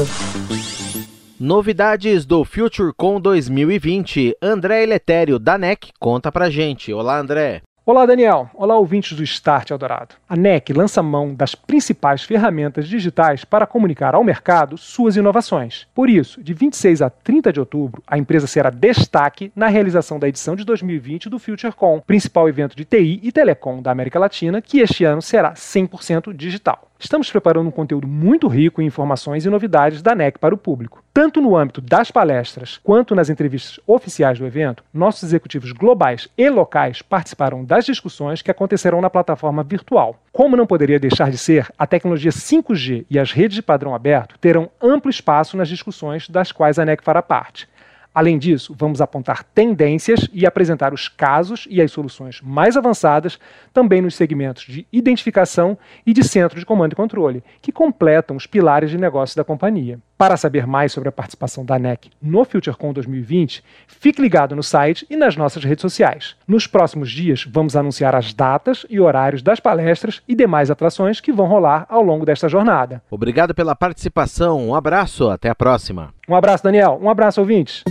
Novidades 1.39 2.27
do 2.27 2.45
FutureCon 2.45 3.21
2020. 3.21 4.37
André 4.43 4.83
Eletério, 4.83 5.39
da 5.39 5.57
NEC, 5.57 5.93
conta 6.01 6.33
pra 6.33 6.51
gente. 6.51 6.93
Olá, 6.93 7.21
André. 7.21 7.63
Olá, 7.87 8.07
Daniel. 8.07 8.49
Olá, 8.55 8.79
ouvintes 8.79 9.15
do 9.15 9.23
Start 9.23 9.69
Eldorado. 9.69 10.15
A 10.27 10.35
NEC 10.35 10.73
lança 10.73 11.03
mão 11.03 11.35
das 11.35 11.55
principais 11.55 12.23
ferramentas 12.23 12.89
digitais 12.89 13.45
para 13.45 13.67
comunicar 13.67 14.15
ao 14.15 14.25
mercado 14.25 14.79
suas 14.79 15.17
inovações. 15.17 15.87
Por 15.95 16.09
isso, 16.09 16.43
de 16.43 16.55
26 16.55 17.03
a 17.03 17.11
30 17.11 17.53
de 17.53 17.61
outubro, 17.61 18.03
a 18.07 18.17
empresa 18.17 18.47
será 18.47 18.71
destaque 18.71 19.53
na 19.55 19.67
realização 19.67 20.19
da 20.19 20.27
edição 20.27 20.57
de 20.57 20.65
2020 20.65 21.29
do 21.29 21.39
FutureCon, 21.39 22.01
principal 22.01 22.49
evento 22.49 22.75
de 22.75 22.87
TI 22.87 23.21
e 23.23 23.31
telecom 23.31 23.83
da 23.83 23.91
América 23.91 24.19
Latina, 24.19 24.63
que 24.63 24.79
este 24.79 25.05
ano 25.05 25.21
será 25.21 25.53
100% 25.53 26.35
digital. 26.35 26.89
Estamos 27.05 27.31
preparando 27.31 27.69
um 27.69 27.71
conteúdo 27.71 28.09
muito 28.09 28.49
rico 28.49 28.81
em 28.81 28.87
informações 28.87 29.45
e 29.45 29.51
novidades 29.51 30.01
da 30.01 30.15
NEC 30.15 30.39
para 30.39 30.55
o 30.55 30.59
público. 30.59 31.05
Tanto 31.13 31.39
no 31.39 31.55
âmbito 31.55 31.83
das 31.83 32.11
palestras 32.11 32.81
quanto 32.83 33.15
nas 33.15 33.29
entrevistas 33.29 33.79
oficiais 33.87 34.39
do 34.39 34.47
evento, 34.47 34.83
nossos 34.93 35.23
executivos 35.23 35.71
globais 35.71 36.31
e 36.37 36.49
locais 36.49 37.03
participaram 37.03 37.63
das 37.63 37.85
discussões 37.85 38.41
que 38.41 38.51
acontecerão 38.51 39.03
na 39.03 39.11
plataforma 39.11 39.63
virtual. 39.63 40.19
Como 40.33 40.57
não 40.57 40.67
poderia 40.67 40.99
deixar 40.99 41.31
de 41.31 41.37
ser, 41.37 41.71
a 41.79 41.87
tecnologia 41.87 42.31
5G 42.31 43.05
e 43.11 43.19
as 43.19 43.33
redes 43.33 43.57
de 43.57 43.63
padrão 43.63 43.95
aberto 43.95 44.39
terão 44.39 44.71
amplo 44.83 45.11
espaço 45.11 45.59
nas 45.59 45.69
discussões 45.69 46.27
das 46.27 46.53
quais 46.53 46.79
a 46.79 46.87
NEC 46.87 47.05
fará 47.05 47.21
parte. 47.21 47.69
Além 48.15 48.39
disso, 48.39 48.73
vamos 48.79 49.01
apontar 49.01 49.43
tendências 49.43 50.29
e 50.33 50.47
apresentar 50.47 50.95
os 50.95 51.09
casos 51.09 51.67
e 51.69 51.83
as 51.83 51.91
soluções 51.91 52.41
mais 52.41 52.77
avançadas 52.77 53.41
também 53.73 54.01
nos 54.01 54.15
segmentos 54.15 54.65
de 54.65 54.87
identificação 54.93 55.77
e 56.07 56.13
de 56.13 56.23
centro 56.23 56.61
de 56.61 56.65
comando 56.65 56.93
e 56.93 56.97
controle, 56.97 57.43
que 57.61 57.73
completam 57.73 58.37
os 58.37 58.47
pilares 58.47 58.89
de 58.89 58.97
negócio 58.97 59.37
da 59.37 59.43
companhia. 59.43 59.99
Para 60.17 60.37
saber 60.37 60.67
mais 60.67 60.93
sobre 60.93 61.09
a 61.09 61.13
participação 61.13 61.65
da 61.65 61.79
NEC 61.79 62.11
no 62.23 62.45
FutureCon 62.45 62.93
2020, 62.93 63.65
fique 63.89 64.23
ligado 64.23 64.55
no 64.55 64.63
site 64.63 65.05
e 65.11 65.17
nas 65.17 65.37
nossas 65.37 65.65
redes 65.65 65.83
sociais. 65.83 66.37
Nos 66.47 66.67
próximos 66.67 67.11
dias, 67.11 67.45
vamos 67.51 67.75
anunciar 67.75 68.15
as 68.15 68.33
datas 68.33 68.87
e 68.89 69.01
horários 69.01 69.43
das 69.43 69.59
palestras 69.59 70.23
e 70.29 70.35
demais 70.35 70.71
atrações 70.71 71.21
que 71.21 71.33
vão 71.33 71.47
rolar 71.47 71.85
ao 71.89 72.01
longo 72.01 72.25
desta 72.25 72.49
jornada. 72.49 73.03
Obrigado 73.11 73.55
pela 73.55 73.75
participação, 73.75 74.69
um 74.69 74.75
abraço, 74.75 75.29
até 75.29 75.49
a 75.49 75.55
próxima. 75.55 76.15
Um 76.29 76.37
abraço, 76.37 76.63
Daniel. 76.63 76.99
Um 77.03 77.11
abraço, 77.11 77.41
ouvintes. 77.41 77.83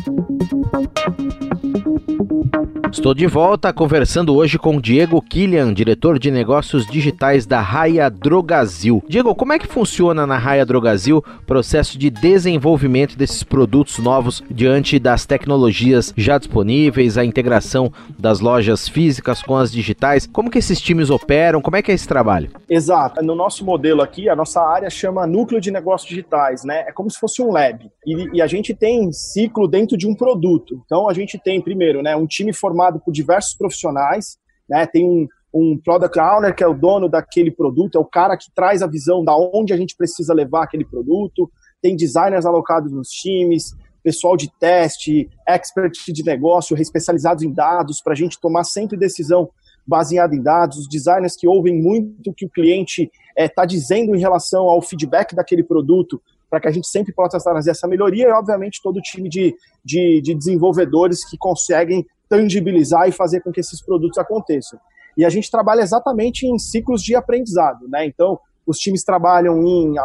Estou 2.93 3.11
de 3.15 3.25
volta 3.25 3.73
conversando 3.73 4.35
hoje 4.35 4.59
com 4.59 4.79
Diego 4.79 5.19
Killian, 5.19 5.73
diretor 5.73 6.19
de 6.19 6.29
negócios 6.29 6.85
digitais 6.85 7.43
da 7.43 7.59
Raia 7.59 8.07
Drogazil. 8.07 9.03
Diego, 9.09 9.33
como 9.33 9.51
é 9.51 9.57
que 9.57 9.65
funciona 9.65 10.27
na 10.27 10.37
Raia 10.37 10.63
Drogazil 10.63 11.17
o 11.17 11.45
processo 11.45 11.97
de 11.97 12.11
desenvolvimento 12.11 13.17
desses 13.17 13.41
produtos 13.41 13.97
novos 13.97 14.43
diante 14.49 14.99
das 14.99 15.25
tecnologias 15.25 16.13
já 16.15 16.37
disponíveis, 16.37 17.17
a 17.17 17.25
integração 17.25 17.91
das 18.17 18.39
lojas 18.39 18.87
físicas 18.87 19.41
com 19.41 19.57
as 19.57 19.71
digitais? 19.71 20.27
Como 20.27 20.51
que 20.51 20.59
esses 20.59 20.79
times 20.79 21.09
operam? 21.09 21.63
Como 21.63 21.75
é 21.75 21.81
que 21.81 21.91
é 21.91 21.95
esse 21.95 22.07
trabalho? 22.07 22.51
Exato. 22.69 23.23
No 23.25 23.33
nosso 23.33 23.65
modelo 23.65 24.03
aqui, 24.03 24.29
a 24.29 24.35
nossa 24.35 24.61
área 24.61 24.89
chama 24.91 25.25
Núcleo 25.25 25.59
de 25.59 25.71
Negócios 25.71 26.07
Digitais, 26.07 26.63
né? 26.63 26.85
É 26.87 26.91
como 26.91 27.09
se 27.09 27.19
fosse 27.19 27.41
um 27.41 27.51
lab. 27.51 27.89
E, 28.05 28.37
e 28.37 28.41
a 28.41 28.45
gente 28.45 28.71
tem 28.71 29.11
ciclo 29.11 29.67
dentro 29.67 29.97
de 29.97 30.07
um 30.07 30.13
produto. 30.13 30.79
Então 30.85 31.09
a 31.09 31.13
gente 31.13 31.39
tem 31.39 31.59
primeiro, 31.59 32.03
né, 32.03 32.15
um 32.15 32.27
time 32.27 32.53
formado 32.53 32.82
formado 32.83 32.99
por 32.99 33.11
diversos 33.11 33.55
profissionais, 33.55 34.37
né? 34.69 34.85
Tem 34.85 35.05
um, 35.05 35.27
um 35.53 35.77
product 35.77 36.19
owner 36.19 36.55
que 36.55 36.63
é 36.63 36.67
o 36.67 36.73
dono 36.73 37.07
daquele 37.07 37.51
produto, 37.51 37.97
é 37.97 38.01
o 38.01 38.05
cara 38.05 38.37
que 38.37 38.51
traz 38.53 38.81
a 38.81 38.87
visão 38.87 39.23
da 39.23 39.35
onde 39.35 39.73
a 39.73 39.77
gente 39.77 39.95
precisa 39.95 40.33
levar 40.33 40.63
aquele 40.63 40.85
produto. 40.85 41.49
Tem 41.81 41.95
designers 41.95 42.45
alocados 42.45 42.91
nos 42.91 43.09
times, 43.09 43.75
pessoal 44.03 44.35
de 44.35 44.51
teste, 44.59 45.29
expert 45.47 45.97
de 46.07 46.23
negócio, 46.23 46.77
especializados 46.77 47.43
em 47.43 47.51
dados, 47.51 48.01
para 48.01 48.13
a 48.13 48.15
gente 48.15 48.39
tomar 48.39 48.63
sempre 48.63 48.97
decisão 48.97 49.49
baseada 49.85 50.33
em 50.33 50.41
dados, 50.41 50.77
os 50.77 50.87
designers 50.87 51.35
que 51.35 51.45
ouvem 51.45 51.75
muito 51.75 52.31
o 52.31 52.33
que 52.33 52.45
o 52.45 52.49
cliente 52.49 53.11
está 53.37 53.63
eh, 53.63 53.65
é, 53.65 53.67
dizendo 53.67 54.15
em 54.15 54.19
relação 54.19 54.63
ao 54.69 54.81
feedback 54.81 55.35
daquele 55.35 55.61
produto, 55.61 56.21
para 56.49 56.61
que 56.61 56.67
a 56.69 56.71
gente 56.71 56.87
sempre 56.87 57.11
possa 57.11 57.37
trazer 57.37 57.71
essa 57.71 57.87
melhoria, 57.87 58.27
e 58.27 58.31
obviamente 58.31 58.81
todo 58.81 58.97
o 58.97 59.01
time 59.01 59.27
de, 59.27 59.53
de, 59.83 60.21
de 60.21 60.33
desenvolvedores 60.33 61.27
que 61.27 61.37
conseguem 61.37 62.05
tangibilizar 62.29 63.07
e 63.07 63.11
fazer 63.11 63.41
com 63.41 63.51
que 63.51 63.59
esses 63.59 63.81
produtos 63.81 64.17
aconteçam. 64.17 64.79
E 65.17 65.23
a 65.23 65.29
gente 65.29 65.49
trabalha 65.51 65.81
exatamente 65.81 66.45
em 66.47 66.57
ciclos 66.57 67.01
de 67.03 67.15
aprendizado, 67.15 67.87
né? 67.87 68.05
Então, 68.05 68.39
os 68.65 68.77
times 68.77 69.03
trabalham 69.03 69.61
em, 69.65 69.95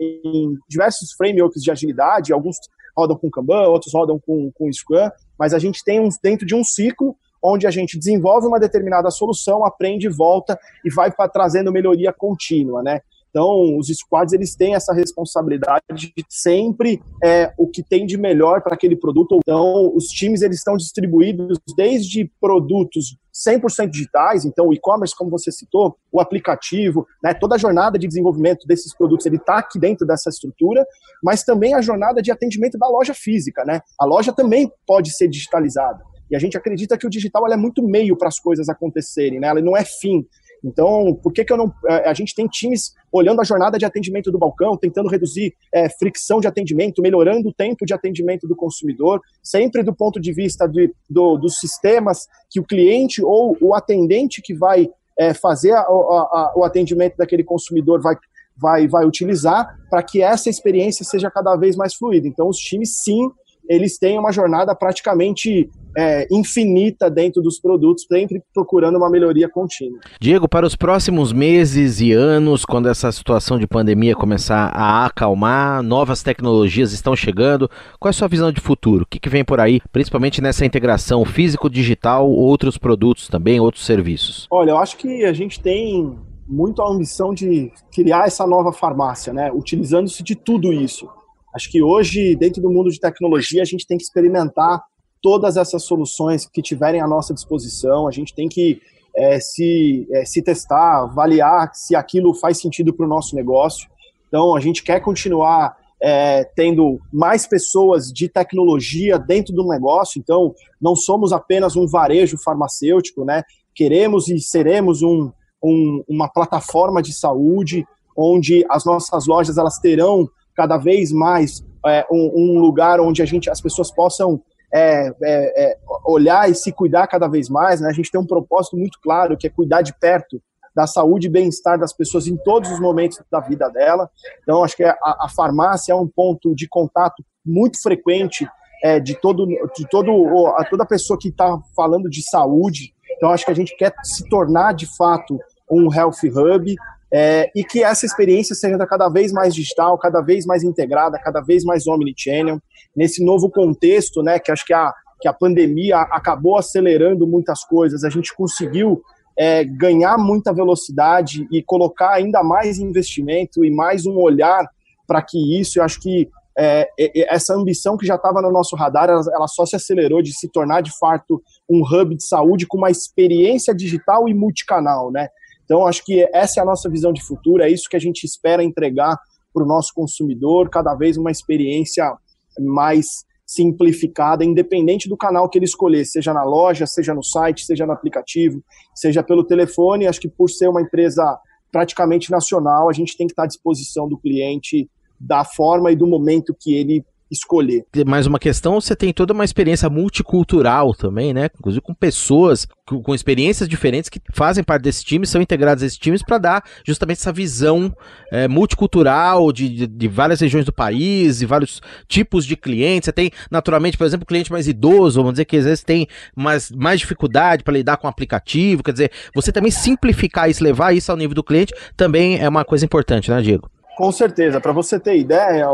em 0.00 0.58
diversos 0.68 1.12
frameworks 1.12 1.62
de 1.62 1.70
agilidade, 1.70 2.32
alguns 2.32 2.56
rodam 2.96 3.16
com 3.16 3.30
Kanban, 3.30 3.68
outros 3.68 3.92
rodam 3.92 4.18
com, 4.18 4.50
com 4.52 4.72
Scrum, 4.72 5.10
mas 5.38 5.52
a 5.52 5.58
gente 5.58 5.84
tem 5.84 6.00
um, 6.00 6.08
dentro 6.22 6.46
de 6.46 6.54
um 6.54 6.64
ciclo 6.64 7.14
onde 7.42 7.66
a 7.66 7.70
gente 7.70 7.98
desenvolve 7.98 8.46
uma 8.46 8.58
determinada 8.58 9.10
solução, 9.10 9.64
aprende, 9.64 10.08
volta 10.08 10.58
e 10.84 10.92
vai 10.92 11.12
pra, 11.12 11.28
trazendo 11.28 11.70
melhoria 11.70 12.12
contínua, 12.12 12.82
né? 12.82 13.00
Então, 13.36 13.76
os 13.76 13.88
squads 13.88 14.32
eles 14.32 14.56
têm 14.56 14.74
essa 14.74 14.94
responsabilidade 14.94 15.82
de 15.98 16.24
sempre 16.26 17.02
é, 17.22 17.52
o 17.58 17.68
que 17.68 17.82
tem 17.82 18.06
de 18.06 18.16
melhor 18.16 18.62
para 18.62 18.72
aquele 18.72 18.96
produto. 18.96 19.36
Então, 19.44 19.94
os 19.94 20.06
times 20.06 20.40
eles 20.40 20.56
estão 20.56 20.74
distribuídos 20.74 21.58
desde 21.76 22.32
produtos 22.40 23.18
100% 23.46 23.90
digitais, 23.90 24.46
então 24.46 24.68
o 24.68 24.72
e-commerce, 24.72 25.14
como 25.14 25.30
você 25.30 25.52
citou, 25.52 25.98
o 26.10 26.18
aplicativo, 26.18 27.06
né, 27.22 27.34
toda 27.34 27.56
a 27.56 27.58
jornada 27.58 27.98
de 27.98 28.08
desenvolvimento 28.08 28.66
desses 28.66 28.96
produtos, 28.96 29.26
ele 29.26 29.36
está 29.36 29.58
aqui 29.58 29.78
dentro 29.78 30.06
dessa 30.06 30.30
estrutura, 30.30 30.82
mas 31.22 31.44
também 31.44 31.74
a 31.74 31.82
jornada 31.82 32.22
de 32.22 32.32
atendimento 32.32 32.78
da 32.78 32.88
loja 32.88 33.12
física, 33.12 33.66
né? 33.66 33.82
A 34.00 34.06
loja 34.06 34.32
também 34.32 34.72
pode 34.86 35.14
ser 35.14 35.28
digitalizada. 35.28 36.02
E 36.30 36.34
a 36.34 36.38
gente 36.38 36.56
acredita 36.56 36.96
que 36.96 37.06
o 37.06 37.10
digital 37.10 37.46
é 37.52 37.56
muito 37.56 37.82
meio 37.82 38.16
para 38.16 38.28
as 38.28 38.38
coisas 38.38 38.68
acontecerem, 38.68 39.38
né? 39.38 39.48
Ela 39.48 39.60
não 39.60 39.76
é 39.76 39.84
fim. 39.84 40.26
Então, 40.64 41.14
por 41.22 41.32
que, 41.32 41.44
que 41.44 41.52
eu 41.52 41.56
não. 41.56 41.72
A 42.04 42.12
gente 42.14 42.34
tem 42.34 42.46
times 42.46 42.92
olhando 43.12 43.40
a 43.40 43.44
jornada 43.44 43.78
de 43.78 43.84
atendimento 43.84 44.30
do 44.30 44.38
balcão, 44.38 44.76
tentando 44.76 45.08
reduzir 45.08 45.54
é, 45.72 45.88
fricção 45.88 46.40
de 46.40 46.48
atendimento, 46.48 47.02
melhorando 47.02 47.48
o 47.48 47.52
tempo 47.52 47.86
de 47.86 47.94
atendimento 47.94 48.46
do 48.46 48.56
consumidor, 48.56 49.20
sempre 49.42 49.82
do 49.82 49.94
ponto 49.94 50.20
de 50.20 50.32
vista 50.32 50.70
do, 51.08 51.36
dos 51.36 51.58
sistemas 51.58 52.26
que 52.50 52.60
o 52.60 52.64
cliente 52.64 53.22
ou 53.22 53.56
o 53.60 53.74
atendente 53.74 54.42
que 54.42 54.54
vai 54.54 54.88
é, 55.18 55.32
fazer 55.32 55.72
a, 55.72 55.80
a, 55.80 55.82
a, 55.82 56.52
o 56.56 56.64
atendimento 56.64 57.16
daquele 57.16 57.42
consumidor 57.42 58.00
vai, 58.02 58.16
vai, 58.56 58.86
vai 58.86 59.04
utilizar 59.06 59.76
para 59.88 60.02
que 60.02 60.20
essa 60.20 60.50
experiência 60.50 61.04
seja 61.04 61.30
cada 61.30 61.56
vez 61.56 61.76
mais 61.76 61.94
fluida. 61.94 62.26
Então, 62.28 62.48
os 62.48 62.58
times, 62.58 62.98
sim, 63.02 63.30
eles 63.68 63.98
têm 63.98 64.18
uma 64.18 64.32
jornada 64.32 64.74
praticamente 64.74 65.68
é, 65.96 66.26
infinita 66.30 67.10
dentro 67.10 67.40
dos 67.40 67.58
produtos, 67.58 68.04
sempre 68.10 68.42
procurando 68.52 68.96
uma 68.96 69.10
melhoria 69.10 69.48
contínua. 69.48 69.98
Diego, 70.20 70.46
para 70.46 70.66
os 70.66 70.76
próximos 70.76 71.32
meses 71.32 72.00
e 72.00 72.12
anos, 72.12 72.64
quando 72.64 72.88
essa 72.88 73.10
situação 73.10 73.58
de 73.58 73.66
pandemia 73.66 74.14
começar 74.14 74.70
a 74.74 75.06
acalmar, 75.06 75.82
novas 75.82 76.22
tecnologias 76.22 76.92
estão 76.92 77.16
chegando, 77.16 77.68
qual 77.98 78.10
é 78.10 78.10
a 78.10 78.12
sua 78.12 78.28
visão 78.28 78.52
de 78.52 78.60
futuro? 78.60 79.04
O 79.04 79.06
que, 79.06 79.18
que 79.18 79.30
vem 79.30 79.44
por 79.44 79.58
aí, 79.58 79.80
principalmente 79.90 80.42
nessa 80.42 80.66
integração 80.66 81.24
físico-digital, 81.24 82.30
outros 82.30 82.76
produtos 82.76 83.28
também, 83.28 83.58
outros 83.58 83.86
serviços? 83.86 84.46
Olha, 84.50 84.72
eu 84.72 84.78
acho 84.78 84.98
que 84.98 85.24
a 85.24 85.32
gente 85.32 85.60
tem 85.60 86.14
muito 86.46 86.82
a 86.82 86.88
ambição 86.88 87.34
de 87.34 87.72
criar 87.92 88.26
essa 88.26 88.46
nova 88.46 88.72
farmácia, 88.72 89.32
né? 89.32 89.50
Utilizando-se 89.52 90.22
de 90.22 90.36
tudo 90.36 90.72
isso. 90.72 91.08
Acho 91.56 91.70
que 91.70 91.82
hoje, 91.82 92.36
dentro 92.36 92.60
do 92.60 92.70
mundo 92.70 92.90
de 92.90 93.00
tecnologia, 93.00 93.62
a 93.62 93.64
gente 93.64 93.86
tem 93.86 93.96
que 93.96 94.04
experimentar 94.04 94.84
todas 95.22 95.56
essas 95.56 95.84
soluções 95.84 96.46
que 96.46 96.60
tiverem 96.60 97.00
à 97.00 97.08
nossa 97.08 97.32
disposição, 97.32 98.06
a 98.06 98.10
gente 98.10 98.34
tem 98.34 98.46
que 98.46 98.78
é, 99.16 99.40
se, 99.40 100.06
é, 100.12 100.26
se 100.26 100.42
testar, 100.42 101.04
avaliar 101.04 101.70
se 101.72 101.96
aquilo 101.96 102.34
faz 102.34 102.60
sentido 102.60 102.92
para 102.92 103.06
o 103.06 103.08
nosso 103.08 103.34
negócio. 103.34 103.88
Então, 104.28 104.54
a 104.54 104.60
gente 104.60 104.82
quer 104.82 105.00
continuar 105.00 105.74
é, 105.98 106.44
tendo 106.54 107.00
mais 107.10 107.46
pessoas 107.46 108.12
de 108.12 108.28
tecnologia 108.28 109.18
dentro 109.18 109.54
do 109.54 109.66
negócio, 109.66 110.18
então 110.18 110.54
não 110.78 110.94
somos 110.94 111.32
apenas 111.32 111.74
um 111.74 111.86
varejo 111.86 112.36
farmacêutico, 112.36 113.24
né? 113.24 113.42
Queremos 113.74 114.28
e 114.28 114.38
seremos 114.40 115.00
um, 115.00 115.32
um, 115.64 116.04
uma 116.06 116.28
plataforma 116.28 117.00
de 117.00 117.14
saúde 117.14 117.86
onde 118.14 118.62
as 118.68 118.84
nossas 118.84 119.26
lojas 119.26 119.56
elas 119.56 119.78
terão 119.78 120.28
cada 120.56 120.78
vez 120.78 121.12
mais 121.12 121.64
é, 121.86 122.04
um, 122.10 122.32
um, 122.34 122.58
lugar 122.58 122.98
onde 123.00 123.22
a 123.22 123.26
gente, 123.26 123.50
as 123.50 123.60
pessoas 123.60 123.90
possam 123.90 124.42
é, 124.74 125.08
é, 125.22 125.64
é, 125.64 125.78
olhar 126.04 126.50
e 126.50 126.54
se 126.54 126.72
cuidar 126.72 127.06
cada 127.06 127.28
vez 127.28 127.48
mais. 127.48 127.80
Né? 127.80 127.88
A 127.88 127.92
gente 127.92 128.10
tem 128.10 128.20
um 128.20 128.26
propósito 128.26 128.76
muito 128.76 128.98
claro 129.00 129.36
que 129.36 129.46
é 129.46 129.50
cuidar 129.50 129.82
de 129.82 129.94
perto 129.98 130.42
da 130.74 130.86
saúde 130.86 131.26
e 131.26 131.30
bem-estar 131.30 131.78
das 131.78 131.92
pessoas 131.92 132.26
em 132.26 132.36
todos 132.36 132.70
os 132.70 132.80
momentos 132.80 133.22
da 133.30 133.40
vida 133.40 133.68
dela. 133.70 134.10
Então, 134.42 134.62
acho 134.62 134.76
que 134.76 134.84
a, 134.84 134.96
a 135.02 135.28
farmácia 135.34 135.92
é 135.92 135.96
um 135.96 136.06
ponto 136.06 136.54
de 136.54 136.68
contato 136.68 137.24
muito 137.44 137.80
frequente 137.80 138.46
é, 138.82 139.00
de 139.00 139.14
todo, 139.14 139.46
de 139.46 139.88
todo, 139.88 140.46
a 140.48 140.64
toda 140.64 140.84
pessoa 140.84 141.18
que 141.18 141.28
está 141.28 141.58
falando 141.74 142.10
de 142.10 142.22
saúde. 142.28 142.92
Então, 143.16 143.30
acho 143.30 143.44
que 143.46 143.50
a 143.50 143.54
gente 143.54 143.74
quer 143.76 143.94
se 144.02 144.28
tornar 144.28 144.74
de 144.74 144.86
fato 144.96 145.38
um 145.70 145.92
health 145.92 146.22
hub 146.24 146.76
é, 147.12 147.50
e 147.54 147.62
que 147.62 147.82
essa 147.82 148.04
experiência 148.04 148.54
seja 148.54 148.76
cada 148.86 149.08
vez 149.08 149.32
mais 149.32 149.54
digital, 149.54 149.96
cada 149.98 150.20
vez 150.20 150.44
mais 150.44 150.62
integrada, 150.62 151.18
cada 151.18 151.40
vez 151.40 151.64
mais 151.64 151.86
omnichannel, 151.86 152.60
nesse 152.94 153.24
novo 153.24 153.50
contexto, 153.50 154.22
né, 154.22 154.38
que 154.38 154.50
acho 154.50 154.64
que 154.64 154.74
a, 154.74 154.92
que 155.20 155.28
a 155.28 155.32
pandemia 155.32 155.98
acabou 155.98 156.56
acelerando 156.56 157.26
muitas 157.26 157.64
coisas, 157.64 158.04
a 158.04 158.10
gente 158.10 158.34
conseguiu 158.34 159.00
é, 159.38 159.64
ganhar 159.64 160.16
muita 160.18 160.52
velocidade 160.52 161.46
e 161.52 161.62
colocar 161.62 162.14
ainda 162.14 162.42
mais 162.42 162.78
investimento 162.78 163.64
e 163.64 163.70
mais 163.70 164.06
um 164.06 164.16
olhar 164.16 164.68
para 165.06 165.22
que 165.22 165.60
isso, 165.60 165.78
eu 165.78 165.84
acho 165.84 166.00
que 166.00 166.28
é, 166.58 166.88
essa 167.28 167.54
ambição 167.54 167.98
que 167.98 168.06
já 168.06 168.14
estava 168.14 168.40
no 168.40 168.50
nosso 168.50 168.74
radar, 168.74 169.10
ela, 169.10 169.22
ela, 169.32 169.46
só 169.46 169.66
se 169.66 169.76
acelerou 169.76 170.22
de 170.22 170.32
se 170.32 170.48
tornar 170.48 170.80
de 170.80 170.90
fato 170.98 171.42
um 171.68 171.82
hub 171.82 172.16
de 172.16 172.26
saúde 172.26 172.66
com 172.66 172.78
uma 172.78 172.90
experiência 172.90 173.74
digital 173.74 174.26
e 174.26 174.32
multicanal, 174.32 175.12
né? 175.12 175.28
Então, 175.66 175.86
acho 175.86 176.02
que 176.04 176.26
essa 176.32 176.60
é 176.60 176.62
a 176.62 176.66
nossa 176.66 176.88
visão 176.88 177.12
de 177.12 177.22
futuro, 177.22 177.62
é 177.62 177.68
isso 177.68 177.88
que 177.90 177.96
a 177.96 178.00
gente 178.00 178.24
espera 178.24 178.64
entregar 178.64 179.18
para 179.52 179.64
o 179.64 179.66
nosso 179.66 179.92
consumidor, 179.94 180.70
cada 180.70 180.94
vez 180.94 181.16
uma 181.16 181.30
experiência 181.30 182.10
mais 182.58 183.26
simplificada, 183.44 184.44
independente 184.44 185.08
do 185.08 185.16
canal 185.16 185.48
que 185.48 185.58
ele 185.58 185.64
escolher, 185.64 186.04
seja 186.04 186.32
na 186.32 186.42
loja, 186.42 186.86
seja 186.86 187.14
no 187.14 187.22
site, 187.22 187.64
seja 187.64 187.86
no 187.86 187.92
aplicativo, 187.92 188.62
seja 188.94 189.22
pelo 189.22 189.44
telefone. 189.44 190.06
Acho 190.06 190.20
que 190.20 190.28
por 190.28 190.48
ser 190.48 190.68
uma 190.68 190.82
empresa 190.82 191.38
praticamente 191.70 192.30
nacional, 192.30 192.88
a 192.88 192.92
gente 192.92 193.16
tem 193.16 193.26
que 193.26 193.32
estar 193.32 193.44
à 193.44 193.46
disposição 193.46 194.08
do 194.08 194.18
cliente 194.18 194.88
da 195.18 195.44
forma 195.44 195.92
e 195.92 195.96
do 195.96 196.06
momento 196.06 196.56
que 196.58 196.74
ele 196.74 197.04
escolher. 197.30 197.84
Mais 198.06 198.26
uma 198.26 198.38
questão, 198.38 198.80
você 198.80 198.94
tem 198.94 199.12
toda 199.12 199.32
uma 199.32 199.44
experiência 199.44 199.88
multicultural 199.90 200.94
também, 200.94 201.34
né? 201.34 201.48
Inclusive 201.58 201.80
com 201.80 201.94
pessoas 201.94 202.66
com, 202.86 203.14
experiências 203.14 203.68
diferentes 203.68 204.08
que 204.08 204.20
fazem 204.32 204.62
parte 204.62 204.82
desse 204.82 205.04
time, 205.04 205.26
são 205.26 205.42
integrados 205.42 205.82
a 205.82 205.86
esses 205.86 205.98
times 205.98 206.22
para 206.22 206.38
dar 206.38 206.64
justamente 206.86 207.18
essa 207.18 207.32
visão 207.32 207.94
é, 208.30 208.46
multicultural 208.46 209.52
de, 209.52 209.68
de, 209.68 209.86
de, 209.86 210.08
várias 210.08 210.40
regiões 210.40 210.64
do 210.64 210.72
país 210.72 211.42
e 211.42 211.46
vários 211.46 211.80
tipos 212.06 212.46
de 212.46 212.56
clientes. 212.56 213.06
Você 213.06 213.12
tem, 213.12 213.30
naturalmente, 213.50 213.98
por 213.98 214.06
exemplo, 214.06 214.24
cliente 214.24 214.52
mais 214.52 214.68
idoso, 214.68 215.18
vamos 215.20 215.34
dizer 215.34 215.46
que 215.46 215.56
às 215.56 215.64
vezes 215.64 215.82
tem 215.82 216.06
mais, 216.34 216.70
mais 216.70 217.00
dificuldade 217.00 217.64
para 217.64 217.74
lidar 217.74 217.96
com 217.96 218.06
o 218.06 218.10
aplicativo. 218.10 218.84
Quer 218.84 218.92
dizer, 218.92 219.10
você 219.34 219.50
também 219.50 219.72
simplificar 219.72 220.48
isso, 220.48 220.62
levar 220.62 220.94
isso 220.94 221.10
ao 221.10 221.18
nível 221.18 221.34
do 221.34 221.42
cliente, 221.42 221.74
também 221.96 222.38
é 222.38 222.48
uma 222.48 222.64
coisa 222.64 222.84
importante, 222.84 223.30
né, 223.30 223.42
Diego? 223.42 223.68
Com 223.96 224.12
certeza. 224.12 224.60
Para 224.60 224.72
você 224.72 225.00
ter 225.00 225.16
ideia, 225.16 225.66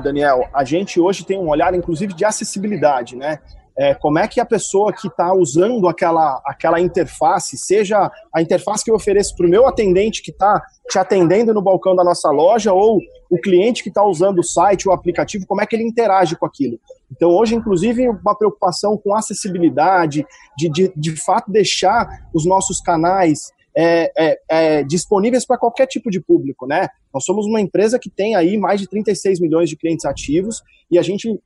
Daniel, 0.00 0.48
a 0.54 0.64
gente 0.64 1.00
hoje 1.00 1.26
tem 1.26 1.36
um 1.36 1.48
olhar, 1.48 1.74
inclusive, 1.74 2.14
de 2.14 2.24
acessibilidade, 2.24 3.16
né? 3.16 3.40
É, 3.76 3.92
como 3.92 4.20
é 4.20 4.28
que 4.28 4.38
a 4.38 4.46
pessoa 4.46 4.92
que 4.92 5.08
está 5.08 5.34
usando 5.34 5.88
aquela, 5.88 6.40
aquela 6.46 6.80
interface, 6.80 7.58
seja 7.58 8.08
a 8.32 8.40
interface 8.40 8.84
que 8.84 8.90
eu 8.92 8.94
ofereço 8.94 9.34
para 9.34 9.46
o 9.46 9.50
meu 9.50 9.66
atendente 9.66 10.22
que 10.22 10.30
está 10.30 10.62
te 10.88 10.96
atendendo 10.96 11.52
no 11.52 11.60
balcão 11.60 11.96
da 11.96 12.04
nossa 12.04 12.30
loja, 12.30 12.72
ou 12.72 13.00
o 13.28 13.40
cliente 13.40 13.82
que 13.82 13.88
está 13.88 14.04
usando 14.04 14.38
o 14.38 14.44
site, 14.44 14.88
o 14.88 14.92
aplicativo, 14.92 15.44
como 15.44 15.60
é 15.60 15.66
que 15.66 15.74
ele 15.74 15.82
interage 15.82 16.36
com 16.36 16.46
aquilo. 16.46 16.78
Então, 17.10 17.30
hoje, 17.30 17.56
inclusive, 17.56 18.08
uma 18.08 18.36
preocupação 18.38 18.96
com 18.96 19.12
acessibilidade, 19.12 20.24
de, 20.56 20.68
de, 20.68 20.92
de 20.94 21.16
fato 21.16 21.50
deixar 21.50 22.06
os 22.32 22.46
nossos 22.46 22.80
canais 22.80 23.52
é, 23.76 24.12
é, 24.16 24.40
é, 24.48 24.82
disponíveis 24.84 25.44
para 25.44 25.58
qualquer 25.58 25.86
tipo 25.86 26.10
de 26.10 26.20
público, 26.20 26.66
né? 26.66 26.88
Nós 27.12 27.24
somos 27.24 27.46
uma 27.46 27.60
empresa 27.60 27.98
que 27.98 28.08
tem 28.08 28.34
aí 28.36 28.56
mais 28.56 28.80
de 28.80 28.88
36 28.88 29.40
milhões 29.40 29.68
de 29.68 29.76
clientes 29.76 30.04
ativos 30.04 30.62
e 30.90 30.98
a 30.98 31.02
gente 31.02 31.40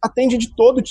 atende 0.00 0.38
de 0.38 0.54
todo, 0.54 0.82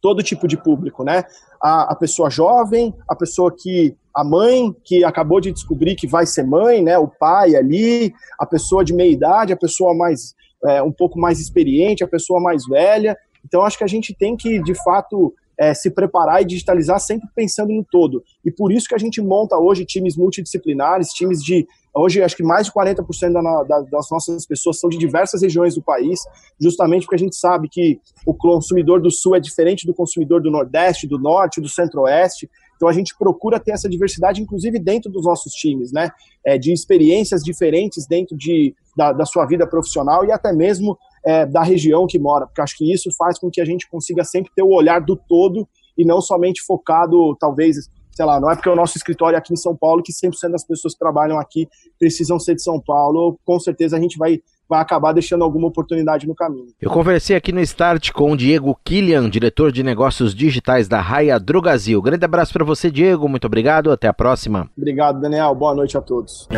todo 0.00 0.22
tipo 0.22 0.48
de 0.48 0.56
público, 0.56 1.04
né? 1.04 1.24
A, 1.62 1.92
a 1.92 1.94
pessoa 1.94 2.30
jovem, 2.30 2.94
a 3.08 3.14
pessoa 3.14 3.54
que 3.54 3.96
a 4.14 4.22
mãe 4.22 4.74
que 4.84 5.04
acabou 5.04 5.40
de 5.40 5.52
descobrir 5.52 5.96
que 5.96 6.06
vai 6.06 6.24
ser 6.24 6.44
mãe, 6.44 6.82
né? 6.82 6.96
O 6.96 7.08
pai 7.08 7.54
ali, 7.56 8.12
a 8.38 8.46
pessoa 8.46 8.84
de 8.84 8.94
meia 8.94 9.10
idade, 9.10 9.52
a 9.52 9.56
pessoa 9.56 9.94
mais 9.94 10.34
é, 10.64 10.82
um 10.82 10.92
pouco 10.92 11.18
mais 11.18 11.38
experiente, 11.38 12.04
a 12.04 12.08
pessoa 12.08 12.40
mais 12.40 12.66
velha. 12.66 13.16
Então 13.44 13.62
acho 13.62 13.76
que 13.76 13.84
a 13.84 13.88
gente 13.88 14.14
tem 14.14 14.36
que 14.36 14.62
de 14.62 14.74
fato 14.82 15.34
é, 15.58 15.72
se 15.74 15.90
preparar 15.90 16.42
e 16.42 16.44
digitalizar 16.44 16.98
sempre 17.00 17.28
pensando 17.34 17.72
no 17.72 17.84
todo. 17.84 18.22
E 18.44 18.50
por 18.50 18.72
isso 18.72 18.88
que 18.88 18.94
a 18.94 18.98
gente 18.98 19.20
monta 19.20 19.56
hoje 19.56 19.84
times 19.84 20.16
multidisciplinares, 20.16 21.08
times 21.08 21.42
de. 21.42 21.66
Hoje, 21.96 22.20
acho 22.22 22.36
que 22.36 22.42
mais 22.42 22.66
de 22.66 22.72
40% 22.72 23.32
da, 23.32 23.62
da, 23.62 23.80
das 23.82 24.10
nossas 24.10 24.44
pessoas 24.44 24.80
são 24.80 24.90
de 24.90 24.98
diversas 24.98 25.42
regiões 25.42 25.76
do 25.76 25.82
país, 25.82 26.18
justamente 26.60 27.02
porque 27.02 27.14
a 27.14 27.18
gente 27.18 27.36
sabe 27.36 27.68
que 27.68 28.00
o 28.26 28.34
consumidor 28.34 29.00
do 29.00 29.12
Sul 29.12 29.36
é 29.36 29.40
diferente 29.40 29.86
do 29.86 29.94
consumidor 29.94 30.42
do 30.42 30.50
Nordeste, 30.50 31.06
do 31.06 31.18
Norte, 31.20 31.60
do 31.60 31.68
Centro-Oeste. 31.68 32.50
Então 32.74 32.88
a 32.88 32.92
gente 32.92 33.16
procura 33.16 33.60
ter 33.60 33.72
essa 33.72 33.88
diversidade, 33.88 34.42
inclusive 34.42 34.78
dentro 34.80 35.10
dos 35.10 35.24
nossos 35.24 35.52
times, 35.52 35.92
né? 35.92 36.10
É, 36.44 36.58
de 36.58 36.72
experiências 36.72 37.42
diferentes 37.42 38.06
dentro 38.06 38.36
de, 38.36 38.74
da, 38.96 39.12
da 39.12 39.24
sua 39.24 39.46
vida 39.46 39.66
profissional 39.66 40.24
e 40.24 40.32
até 40.32 40.52
mesmo 40.52 40.98
é, 41.24 41.46
da 41.46 41.62
região 41.62 42.06
que 42.06 42.18
mora, 42.18 42.46
porque 42.46 42.60
acho 42.60 42.76
que 42.76 42.92
isso 42.92 43.10
faz 43.16 43.38
com 43.38 43.50
que 43.50 43.60
a 43.60 43.64
gente 43.64 43.88
consiga 43.88 44.24
sempre 44.24 44.52
ter 44.54 44.62
o 44.62 44.74
olhar 44.74 45.00
do 45.00 45.16
todo 45.16 45.66
e 45.96 46.04
não 46.04 46.20
somente 46.20 46.62
focado, 46.62 47.36
talvez, 47.38 47.88
sei 48.12 48.24
lá, 48.24 48.40
não 48.40 48.50
é 48.50 48.54
porque 48.54 48.68
o 48.68 48.76
nosso 48.76 48.96
escritório 48.96 49.36
é 49.36 49.38
aqui 49.38 49.52
em 49.52 49.56
São 49.56 49.76
Paulo 49.76 50.02
que 50.02 50.12
100% 50.12 50.50
das 50.50 50.66
pessoas 50.66 50.94
que 50.94 50.98
trabalham 50.98 51.38
aqui 51.38 51.68
precisam 51.98 52.38
ser 52.38 52.54
de 52.54 52.62
São 52.62 52.80
Paulo, 52.80 53.38
com 53.44 53.58
certeza 53.58 53.96
a 53.96 54.00
gente 54.00 54.18
vai 54.18 54.40
vai 54.68 54.80
acabar 54.80 55.12
deixando 55.12 55.44
alguma 55.44 55.68
oportunidade 55.68 56.26
no 56.26 56.34
caminho. 56.34 56.68
Eu 56.80 56.90
conversei 56.90 57.36
aqui 57.36 57.52
no 57.52 57.60
Start 57.60 58.10
com 58.12 58.32
o 58.32 58.36
Diego 58.36 58.78
Killian, 58.84 59.28
diretor 59.28 59.70
de 59.70 59.82
negócios 59.82 60.34
digitais 60.34 60.88
da 60.88 61.00
Raia 61.00 61.38
Drogazil. 61.38 62.00
Grande 62.00 62.24
abraço 62.24 62.52
para 62.52 62.64
você, 62.64 62.90
Diego. 62.90 63.28
Muito 63.28 63.46
obrigado. 63.46 63.90
Até 63.90 64.08
a 64.08 64.14
próxima. 64.14 64.70
Obrigado, 64.76 65.20
Daniel. 65.20 65.54
Boa 65.54 65.74
noite 65.74 65.96
a 65.96 66.00
todos. 66.00 66.48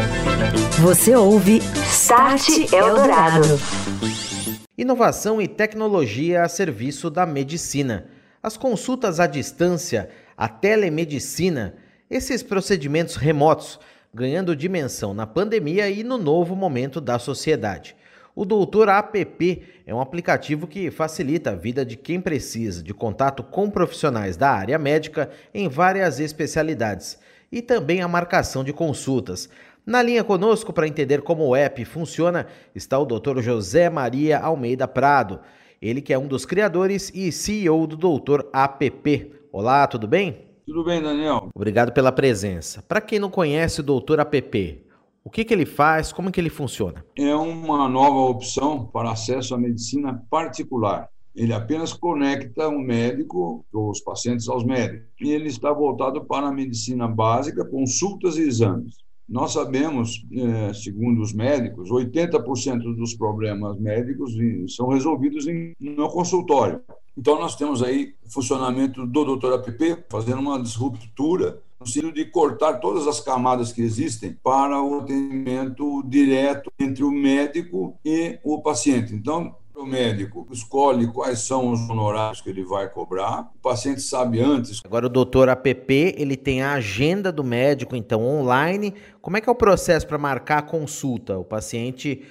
Você 0.81 1.15
ouve 1.17 1.59
Start 1.91 2.73
Eldorado. 2.73 4.36
Inovação 4.79 5.41
e 5.41 5.49
tecnologia 5.49 6.43
a 6.43 6.49
serviço 6.51 7.09
da 7.09 7.25
medicina. 7.25 8.09
As 8.43 8.59
consultas 8.59 9.19
à 9.19 9.27
distância, 9.27 10.11
a 10.37 10.49
telemedicina, 10.49 11.77
esses 12.11 12.43
procedimentos 12.43 13.17
remotos 13.17 13.81
ganhando 14.13 14.55
dimensão 14.55 15.15
na 15.15 15.27
pandemia 15.27 15.89
e 15.89 16.05
no 16.05 16.19
novo 16.19 16.55
momento 16.55 17.01
da 17.01 17.19
sociedade. 17.19 17.97
O 18.35 18.45
Doutor 18.45 18.91
APP 18.91 19.63
é 19.87 19.95
um 19.95 20.01
aplicativo 20.01 20.67
que 20.67 20.91
facilita 20.91 21.53
a 21.53 21.57
vida 21.57 21.83
de 21.83 21.97
quem 21.97 22.21
precisa 22.21 22.83
de 22.83 22.93
contato 22.93 23.43
com 23.43 23.71
profissionais 23.71 24.37
da 24.37 24.51
área 24.51 24.79
médica 24.79 25.31
em 25.55 25.71
várias 25.71 26.21
especialidades 26.21 27.19
e 27.51 27.63
também 27.63 28.03
a 28.03 28.09
marcação 28.09 28.63
de 28.63 28.75
consultas. 28.75 29.49
Na 29.87 30.03
linha 30.03 30.25
conosco 30.25 30.73
para 30.73 30.89
entender 30.89 31.23
como 31.23 31.47
o 31.47 31.55
app 31.55 31.85
funciona 31.85 32.49
está 32.75 32.99
o 32.99 33.07
Dr. 33.07 33.41
José 33.41 33.89
Maria 33.89 34.41
Almeida 34.41 34.89
Prado, 34.89 35.39
ele 35.81 36.03
que 36.03 36.13
é 36.13 36.19
um 36.19 36.27
dos 36.27 36.45
criadores 36.45 37.13
e 37.15 37.31
CEO 37.31 37.87
do 37.87 37.97
Doutor 37.97 38.51
App. 38.53 39.33
Olá, 39.53 39.87
tudo 39.87 40.09
bem? 40.09 40.39
Tudo 40.67 40.83
bem, 40.83 41.01
Daniel. 41.01 41.51
Obrigado 41.55 41.93
pela 41.93 42.11
presença. 42.11 42.83
Para 42.83 43.01
quem 43.01 43.21
não 43.21 43.31
conhece 43.31 43.79
o 43.79 43.85
Doutor 43.85 44.19
App, 44.19 44.85
o 45.23 45.31
que, 45.31 45.45
que 45.45 45.55
ele 45.55 45.65
faz, 45.65 46.13
como 46.13 46.33
que 46.33 46.41
ele 46.41 46.51
funciona? 46.51 47.05
É 47.17 47.37
uma 47.37 47.89
nova 47.89 48.29
opção 48.29 48.87
para 48.87 49.13
acesso 49.13 49.55
à 49.55 49.59
medicina 49.59 50.21
particular. 50.29 51.09
Ele 51.33 51.53
apenas 51.53 51.93
conecta 51.93 52.67
o 52.67 52.81
médico, 52.81 53.65
os 53.73 54.01
pacientes 54.01 54.49
aos 54.49 54.65
médicos. 54.65 55.07
E 55.21 55.31
ele 55.31 55.47
está 55.47 55.73
voltado 55.73 56.25
para 56.25 56.49
a 56.49 56.53
medicina 56.53 57.07
básica, 57.07 57.65
consultas 57.65 58.37
e 58.37 58.49
exames. 58.49 59.06
Nós 59.29 59.53
sabemos, 59.53 60.25
é, 60.33 60.73
segundo 60.73 61.21
os 61.21 61.33
médicos, 61.33 61.91
80% 61.91 62.95
dos 62.95 63.15
problemas 63.15 63.79
médicos 63.79 64.35
são 64.75 64.89
resolvidos 64.89 65.45
no 65.81 66.09
consultório. 66.09 66.81
Então, 67.17 67.39
nós 67.39 67.57
temos 67.57 67.83
aí 67.83 68.15
o 68.25 68.31
funcionamento 68.31 69.07
do 69.07 69.25
doutor 69.25 69.55
APP 69.55 70.05
fazendo 70.09 70.39
uma 70.39 70.63
disruptura 70.63 71.61
no 71.81 71.87
sentido 71.87 72.13
de 72.13 72.25
cortar 72.25 72.75
todas 72.75 73.07
as 73.07 73.21
camadas 73.21 73.73
que 73.73 73.83
existem 73.83 74.33
para 74.43 74.81
o 74.83 75.01
atendimento 75.01 76.03
direto 76.05 76.71
entre 76.79 77.05
o 77.05 77.11
médico 77.11 77.99
e 78.05 78.39
o 78.45 78.61
paciente. 78.61 79.15
Então, 79.15 79.55
o 79.77 79.85
médico 79.85 80.47
escolhe 80.51 81.07
quais 81.07 81.41
são 81.41 81.71
os 81.71 81.89
honorários 81.89 82.41
que 82.41 82.49
ele 82.49 82.65
vai 82.65 82.89
cobrar, 82.89 83.51
o 83.55 83.61
paciente 83.61 84.01
sabe 84.01 84.41
antes. 84.41 84.81
Agora 84.85 85.07
o 85.07 85.11
doutor 85.11 85.49
APP, 85.51 86.15
ele 86.17 86.37
tem 86.37 86.63
a 86.63 86.73
agenda 86.73 87.31
do 87.31 87.45
médico, 87.45 87.95
então 87.95 88.25
online. 88.25 88.95
Como 89.21 89.37
é 89.37 89.41
que 89.41 89.49
é 89.49 89.53
o 89.53 89.57
processo 89.57 90.07
para 90.07 90.17
marcar 90.17 90.59
a 90.59 90.63
consulta? 90.63 91.39
O 91.39 91.45
paciente 91.45 92.23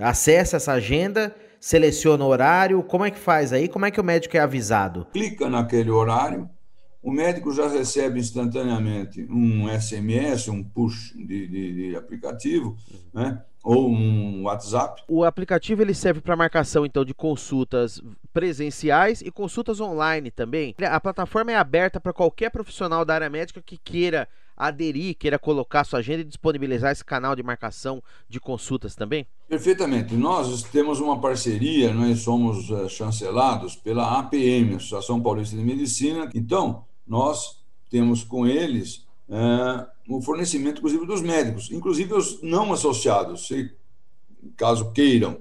acessa 0.00 0.56
essa 0.56 0.72
agenda, 0.72 1.34
seleciona 1.60 2.24
o 2.24 2.28
horário, 2.28 2.82
como 2.82 3.04
é 3.04 3.10
que 3.10 3.18
faz 3.18 3.52
aí? 3.52 3.68
Como 3.68 3.84
é 3.84 3.90
que 3.90 4.00
o 4.00 4.04
médico 4.04 4.36
é 4.36 4.40
avisado? 4.40 5.06
Clica 5.12 5.48
naquele 5.48 5.90
horário, 5.90 6.48
o 7.04 7.12
médico 7.12 7.52
já 7.52 7.68
recebe 7.68 8.18
instantaneamente 8.18 9.22
um 9.30 9.68
SMS, 9.68 10.48
um 10.48 10.64
push 10.64 11.12
de, 11.14 11.46
de, 11.46 11.72
de 11.90 11.96
aplicativo, 11.96 12.78
né? 13.12 13.42
ou 13.62 13.90
um 13.90 14.44
WhatsApp. 14.44 15.02
O 15.06 15.22
aplicativo 15.22 15.82
ele 15.82 15.92
serve 15.92 16.22
para 16.22 16.34
marcação 16.34 16.86
então 16.86 17.04
de 17.04 17.12
consultas 17.12 18.00
presenciais 18.32 19.20
e 19.20 19.30
consultas 19.30 19.80
online 19.80 20.30
também. 20.30 20.74
A 20.80 20.98
plataforma 20.98 21.52
é 21.52 21.56
aberta 21.56 22.00
para 22.00 22.12
qualquer 22.12 22.50
profissional 22.50 23.04
da 23.04 23.14
área 23.14 23.28
médica 23.28 23.60
que 23.60 23.76
queira 23.76 24.26
aderir, 24.56 25.14
queira 25.16 25.38
colocar 25.38 25.84
sua 25.84 25.98
agenda 25.98 26.22
e 26.22 26.24
disponibilizar 26.24 26.90
esse 26.90 27.04
canal 27.04 27.36
de 27.36 27.42
marcação 27.42 28.02
de 28.28 28.40
consultas 28.40 28.94
também? 28.94 29.26
Perfeitamente. 29.46 30.14
Nós 30.14 30.62
temos 30.62 31.00
uma 31.00 31.20
parceria, 31.20 31.92
nós 31.92 32.20
somos 32.20 32.70
uh, 32.70 32.88
chancelados 32.88 33.76
pela 33.76 34.18
APM, 34.20 34.76
Associação 34.76 35.20
Paulista 35.20 35.56
de 35.56 35.62
Medicina. 35.62 36.30
Então, 36.34 36.84
nós 37.06 37.62
temos 37.90 38.24
com 38.24 38.46
eles 38.46 39.06
é, 39.28 39.86
o 40.08 40.20
fornecimento, 40.20 40.78
inclusive, 40.78 41.06
dos 41.06 41.22
médicos, 41.22 41.70
inclusive 41.70 42.12
os 42.14 42.42
não 42.42 42.72
associados, 42.72 43.46
se 43.46 43.70
caso 44.56 44.92
queiram 44.92 45.38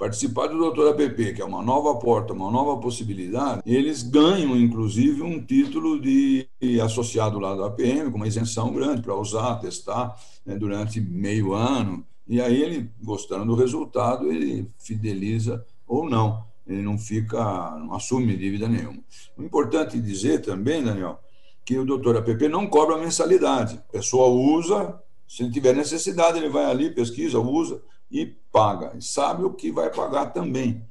participar 0.00 0.46
do 0.46 0.56
Doutor 0.56 0.92
APP, 0.92 1.34
que 1.34 1.42
é 1.42 1.44
uma 1.44 1.62
nova 1.62 1.94
porta, 1.96 2.32
uma 2.32 2.50
nova 2.50 2.80
possibilidade, 2.80 3.60
eles 3.66 4.02
ganham, 4.02 4.56
inclusive, 4.56 5.20
um 5.20 5.44
título 5.44 6.00
de 6.00 6.48
associado 6.82 7.38
lá 7.38 7.54
do 7.54 7.64
APM, 7.64 8.10
com 8.10 8.16
uma 8.16 8.26
isenção 8.26 8.72
grande 8.72 9.02
para 9.02 9.14
usar, 9.14 9.56
testar 9.56 10.18
né, 10.46 10.56
durante 10.56 10.98
meio 11.02 11.52
ano. 11.52 12.02
E 12.26 12.40
aí 12.40 12.62
ele, 12.62 12.90
gostando 13.02 13.44
do 13.44 13.54
resultado, 13.54 14.32
ele 14.32 14.70
fideliza 14.78 15.62
ou 15.86 16.08
não. 16.08 16.48
Ele 16.70 16.82
não 16.82 16.96
fica, 16.96 17.38
não 17.78 17.94
assume 17.94 18.36
dívida 18.36 18.68
nenhuma. 18.68 19.02
O 19.36 19.42
importante 19.42 20.00
dizer 20.00 20.40
também, 20.40 20.84
Daniel, 20.84 21.18
que 21.64 21.76
o 21.78 21.84
doutor 21.84 22.16
APP 22.16 22.48
não 22.48 22.66
cobra 22.66 22.96
mensalidade. 22.96 23.76
A 23.88 23.92
pessoa 23.92 24.28
usa, 24.28 25.00
se 25.26 25.42
ele 25.42 25.52
tiver 25.52 25.74
necessidade, 25.74 26.38
ele 26.38 26.48
vai 26.48 26.64
ali, 26.64 26.94
pesquisa, 26.94 27.38
usa, 27.40 27.82
e 28.10 28.26
paga. 28.52 28.92
E 28.96 29.02
sabe 29.02 29.44
o 29.44 29.52
que 29.52 29.70
vai 29.70 29.90
pagar 29.90 30.26
também, 30.26 30.84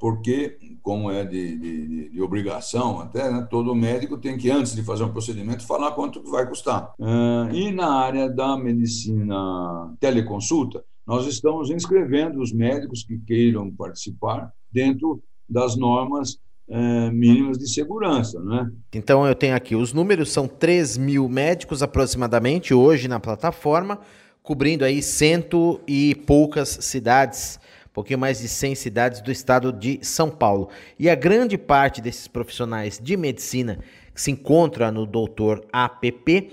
porque, 0.00 0.58
como 0.82 1.10
é 1.10 1.24
de, 1.24 1.56
de, 1.58 2.08
de 2.10 2.22
obrigação 2.22 3.00
até, 3.00 3.30
né, 3.30 3.46
todo 3.50 3.74
médico 3.74 4.16
tem 4.16 4.38
que, 4.38 4.50
antes 4.50 4.74
de 4.74 4.82
fazer 4.82 5.04
um 5.04 5.12
procedimento, 5.12 5.66
falar 5.66 5.92
quanto 5.92 6.22
vai 6.30 6.46
custar. 6.46 6.94
Uh, 6.98 7.52
e 7.52 7.72
na 7.72 7.92
área 7.92 8.28
da 8.30 8.56
medicina 8.56 9.94
teleconsulta, 9.98 10.84
nós 11.08 11.26
estamos 11.26 11.70
inscrevendo 11.70 12.38
os 12.38 12.52
médicos 12.52 13.02
que 13.02 13.18
queiram 13.26 13.70
participar 13.70 14.52
dentro 14.70 15.22
das 15.48 15.74
normas 15.74 16.38
é, 16.68 17.10
mínimas 17.10 17.56
de 17.56 17.66
segurança. 17.66 18.38
Né? 18.42 18.70
Então 18.92 19.26
eu 19.26 19.34
tenho 19.34 19.56
aqui, 19.56 19.74
os 19.74 19.94
números 19.94 20.30
são 20.30 20.46
3 20.46 20.98
mil 20.98 21.26
médicos 21.26 21.82
aproximadamente 21.82 22.74
hoje 22.74 23.08
na 23.08 23.18
plataforma, 23.18 23.98
cobrindo 24.42 24.84
aí 24.84 25.02
cento 25.02 25.80
e 25.88 26.14
poucas 26.26 26.68
cidades, 26.68 27.58
um 27.86 27.94
pouquinho 27.94 28.18
mais 28.18 28.40
de 28.40 28.48
100 28.48 28.74
cidades 28.74 29.22
do 29.22 29.32
estado 29.32 29.72
de 29.72 30.00
São 30.02 30.30
Paulo. 30.30 30.68
E 30.98 31.08
a 31.08 31.14
grande 31.14 31.56
parte 31.56 32.02
desses 32.02 32.28
profissionais 32.28 33.00
de 33.02 33.16
medicina 33.16 33.78
que 34.14 34.20
se 34.20 34.30
encontra 34.30 34.92
no 34.92 35.06
doutor 35.06 35.64
APP, 35.72 36.50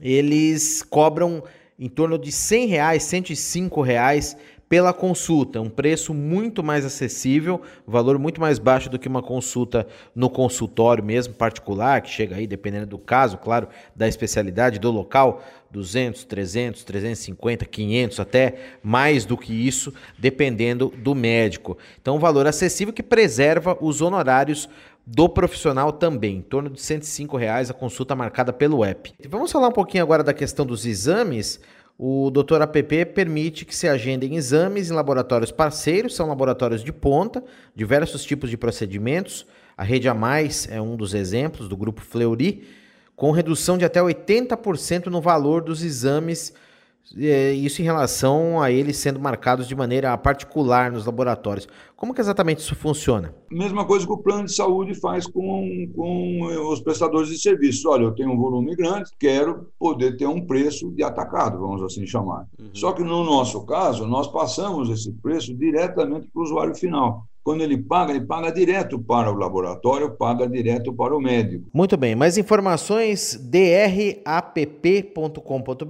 eles 0.00 0.84
cobram 0.84 1.42
em 1.78 1.88
torno 1.88 2.18
de 2.18 2.32
100 2.32 2.66
reais, 2.66 3.02
105 3.04 3.80
reais 3.82 4.36
pela 4.68 4.92
consulta, 4.92 5.60
um 5.60 5.70
preço 5.70 6.12
muito 6.12 6.62
mais 6.62 6.84
acessível, 6.84 7.62
valor 7.86 8.18
muito 8.18 8.40
mais 8.40 8.58
baixo 8.58 8.90
do 8.90 8.98
que 8.98 9.06
uma 9.06 9.22
consulta 9.22 9.86
no 10.12 10.28
consultório 10.28 11.04
mesmo 11.04 11.34
particular, 11.34 12.00
que 12.00 12.10
chega 12.10 12.34
aí 12.34 12.48
dependendo 12.48 12.86
do 12.86 12.98
caso, 12.98 13.38
claro, 13.38 13.68
da 13.94 14.08
especialidade 14.08 14.80
do 14.80 14.90
local, 14.90 15.44
200, 15.70 16.24
300, 16.24 16.82
350, 16.82 17.64
500, 17.64 18.18
até 18.18 18.54
mais 18.82 19.24
do 19.24 19.36
que 19.36 19.52
isso, 19.52 19.94
dependendo 20.18 20.92
do 20.98 21.14
médico. 21.14 21.78
Então, 22.00 22.16
um 22.16 22.20
valor 22.20 22.46
acessível 22.46 22.92
que 22.92 23.04
preserva 23.04 23.76
os 23.80 24.00
honorários 24.00 24.68
do 25.06 25.28
profissional 25.28 25.92
também, 25.92 26.38
em 26.38 26.42
torno 26.42 26.68
de 26.68 26.80
105 26.80 27.36
reais 27.36 27.70
a 27.70 27.74
consulta 27.74 28.16
marcada 28.16 28.52
pelo 28.52 28.84
app. 28.84 29.14
Vamos 29.28 29.52
falar 29.52 29.68
um 29.68 29.72
pouquinho 29.72 30.02
agora 30.02 30.24
da 30.24 30.34
questão 30.34 30.66
dos 30.66 30.84
exames. 30.84 31.60
O 31.96 32.28
Doutor 32.30 32.60
APP 32.60 33.06
permite 33.06 33.64
que 33.64 33.74
se 33.74 33.88
agendem 33.88 34.34
exames 34.34 34.90
em 34.90 34.94
laboratórios 34.94 35.52
parceiros, 35.52 36.16
são 36.16 36.28
laboratórios 36.28 36.82
de 36.82 36.92
ponta, 36.92 37.42
diversos 37.74 38.24
tipos 38.24 38.50
de 38.50 38.56
procedimentos. 38.56 39.46
A 39.76 39.84
Rede 39.84 40.08
A 40.08 40.14
Mais 40.14 40.68
é 40.70 40.80
um 40.80 40.96
dos 40.96 41.14
exemplos 41.14 41.68
do 41.68 41.76
grupo 41.76 42.00
Fleury, 42.00 42.66
com 43.14 43.30
redução 43.30 43.78
de 43.78 43.84
até 43.84 44.00
80% 44.00 45.06
no 45.06 45.20
valor 45.20 45.62
dos 45.62 45.82
exames 45.82 46.52
isso 47.14 47.80
em 47.80 47.84
relação 47.84 48.60
a 48.60 48.70
eles 48.70 48.96
sendo 48.96 49.20
marcados 49.20 49.68
de 49.68 49.74
maneira 49.74 50.16
particular 50.18 50.90
nos 50.90 51.06
laboratórios. 51.06 51.68
Como 51.94 52.12
que 52.12 52.20
exatamente 52.20 52.58
isso 52.58 52.74
funciona? 52.74 53.34
Mesma 53.50 53.84
coisa 53.84 54.06
que 54.06 54.12
o 54.12 54.18
plano 54.18 54.44
de 54.44 54.54
saúde 54.54 54.94
faz 54.94 55.26
com, 55.26 55.90
com 55.94 56.42
os 56.70 56.80
prestadores 56.80 57.28
de 57.28 57.38
serviços. 57.38 57.84
Olha, 57.84 58.02
eu 58.02 58.14
tenho 58.14 58.32
um 58.32 58.36
volume 58.36 58.74
grande, 58.74 59.10
quero 59.18 59.68
poder 59.78 60.16
ter 60.16 60.26
um 60.26 60.44
preço 60.44 60.90
de 60.90 61.02
atacado, 61.02 61.58
vamos 61.58 61.82
assim 61.82 62.06
chamar. 62.06 62.46
Uhum. 62.58 62.70
Só 62.74 62.92
que 62.92 63.02
no 63.02 63.24
nosso 63.24 63.64
caso, 63.64 64.06
nós 64.06 64.26
passamos 64.28 64.90
esse 64.90 65.12
preço 65.12 65.54
diretamente 65.54 66.28
para 66.32 66.40
o 66.40 66.44
usuário 66.44 66.74
final. 66.74 67.26
Quando 67.46 67.60
ele 67.60 67.78
paga, 67.78 68.12
ele 68.12 68.26
paga 68.26 68.50
direto 68.50 68.98
para 68.98 69.30
o 69.30 69.36
laboratório, 69.36 70.16
paga 70.16 70.48
direto 70.48 70.92
para 70.92 71.16
o 71.16 71.20
médico. 71.20 71.70
Muito 71.72 71.96
bem, 71.96 72.16
mais 72.16 72.36
informações 72.36 73.38
drapp.com.br 73.40 74.24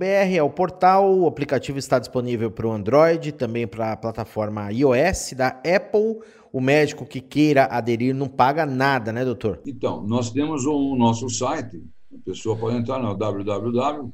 é 0.04 0.42
o 0.42 0.50
portal, 0.50 1.18
o 1.18 1.26
aplicativo 1.26 1.78
está 1.78 1.98
disponível 1.98 2.50
para 2.50 2.66
o 2.66 2.72
Android, 2.72 3.32
também 3.32 3.66
para 3.66 3.92
a 3.92 3.96
plataforma 3.96 4.70
iOS 4.70 5.32
da 5.34 5.48
Apple. 5.48 6.18
O 6.52 6.60
médico 6.60 7.06
que 7.06 7.22
queira 7.22 7.64
aderir 7.64 8.14
não 8.14 8.28
paga 8.28 8.66
nada, 8.66 9.10
né, 9.10 9.24
doutor? 9.24 9.62
Então, 9.64 10.06
nós 10.06 10.30
temos 10.30 10.66
o 10.66 10.92
um, 10.92 10.94
nosso 10.94 11.30
site, 11.30 11.82
a 12.14 12.18
pessoa 12.22 12.54
pode 12.54 12.76
entrar 12.76 12.98
no 12.98 13.16
www.drapp, 13.16 14.12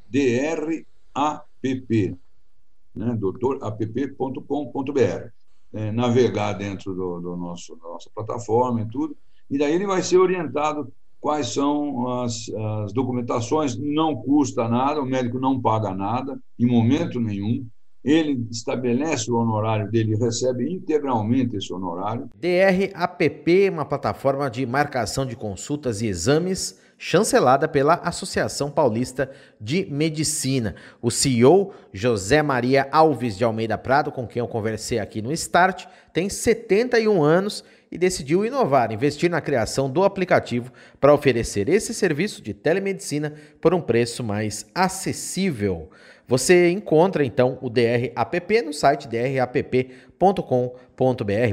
né, 2.94 3.16
doutorapp.com.br 3.18 5.41
é, 5.74 5.90
navegar 5.90 6.52
dentro 6.54 6.94
do, 6.94 7.20
do 7.20 7.36
nosso, 7.36 7.76
da 7.76 7.88
nossa 7.88 8.10
plataforma 8.14 8.82
e 8.82 8.86
tudo, 8.86 9.16
e 9.50 9.58
daí 9.58 9.74
ele 9.74 9.86
vai 9.86 10.02
ser 10.02 10.18
orientado 10.18 10.92
quais 11.20 11.48
são 11.48 12.22
as, 12.22 12.48
as 12.84 12.92
documentações, 12.92 13.76
não 13.76 14.16
custa 14.16 14.68
nada, 14.68 15.00
o 15.00 15.06
médico 15.06 15.38
não 15.38 15.60
paga 15.60 15.94
nada, 15.94 16.38
em 16.58 16.66
momento 16.66 17.20
nenhum, 17.20 17.64
ele 18.04 18.48
estabelece 18.50 19.30
o 19.30 19.36
honorário 19.36 19.88
dele, 19.88 20.16
recebe 20.16 20.68
integralmente 20.72 21.56
esse 21.56 21.72
honorário. 21.72 22.28
DRAPP, 22.34 23.70
uma 23.70 23.84
plataforma 23.84 24.50
de 24.50 24.66
marcação 24.66 25.24
de 25.24 25.36
consultas 25.36 26.02
e 26.02 26.08
exames 26.08 26.81
chancelada 27.04 27.66
pela 27.66 27.94
Associação 27.94 28.70
Paulista 28.70 29.28
de 29.60 29.84
Medicina. 29.90 30.76
O 31.02 31.10
CEO, 31.10 31.74
José 31.92 32.42
Maria 32.42 32.88
Alves 32.92 33.36
de 33.36 33.42
Almeida 33.42 33.76
Prado, 33.76 34.12
com 34.12 34.24
quem 34.24 34.38
eu 34.38 34.46
conversei 34.46 35.00
aqui 35.00 35.20
no 35.20 35.32
Start, 35.32 35.86
tem 36.12 36.28
71 36.28 37.20
anos 37.20 37.64
e 37.90 37.98
decidiu 37.98 38.46
inovar, 38.46 38.92
investir 38.92 39.28
na 39.28 39.40
criação 39.40 39.90
do 39.90 40.04
aplicativo 40.04 40.72
para 41.00 41.12
oferecer 41.12 41.68
esse 41.68 41.92
serviço 41.92 42.40
de 42.40 42.54
telemedicina 42.54 43.34
por 43.60 43.74
um 43.74 43.80
preço 43.80 44.22
mais 44.22 44.64
acessível. 44.72 45.90
Você 46.28 46.70
encontra 46.70 47.24
então 47.24 47.58
o 47.60 47.68
DR 47.68 48.12
App 48.14 48.62
no 48.62 48.72
site 48.72 49.08
drapp.com.br. 49.08 50.14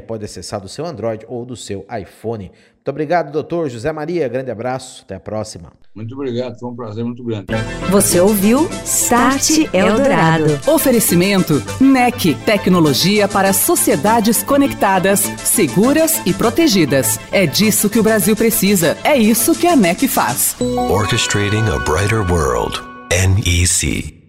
Pode 0.06 0.24
acessar 0.24 0.60
do 0.60 0.68
seu 0.68 0.86
Android 0.86 1.26
ou 1.28 1.44
do 1.44 1.56
seu 1.56 1.84
iPhone. 2.00 2.52
Muito 2.90 2.96
obrigado, 2.96 3.30
doutor 3.30 3.70
José 3.70 3.92
Maria. 3.92 4.26
Grande 4.26 4.50
abraço. 4.50 5.02
Até 5.04 5.14
a 5.14 5.20
próxima. 5.20 5.72
Muito 5.94 6.12
obrigado. 6.12 6.58
Foi 6.58 6.68
um 6.68 6.74
prazer 6.74 7.04
muito 7.04 7.22
grande. 7.22 7.46
Você 7.88 8.18
ouviu 8.18 8.68
Start 8.84 9.48
Eldorado. 9.72 10.58
Oferecimento 10.68 11.62
NEC. 11.80 12.34
Tecnologia 12.44 13.28
para 13.28 13.52
sociedades 13.52 14.42
conectadas, 14.42 15.20
seguras 15.20 16.20
e 16.26 16.34
protegidas. 16.34 17.20
É 17.30 17.46
disso 17.46 17.88
que 17.88 18.00
o 18.00 18.02
Brasil 18.02 18.34
precisa. 18.34 18.98
É 19.04 19.16
isso 19.16 19.54
que 19.54 19.68
a 19.68 19.76
NEC 19.76 20.08
faz. 20.08 20.56
Orchestrating 20.60 21.68
a 21.70 21.78
brighter 21.78 22.28
world. 22.28 22.80
NEC. 23.12 24.19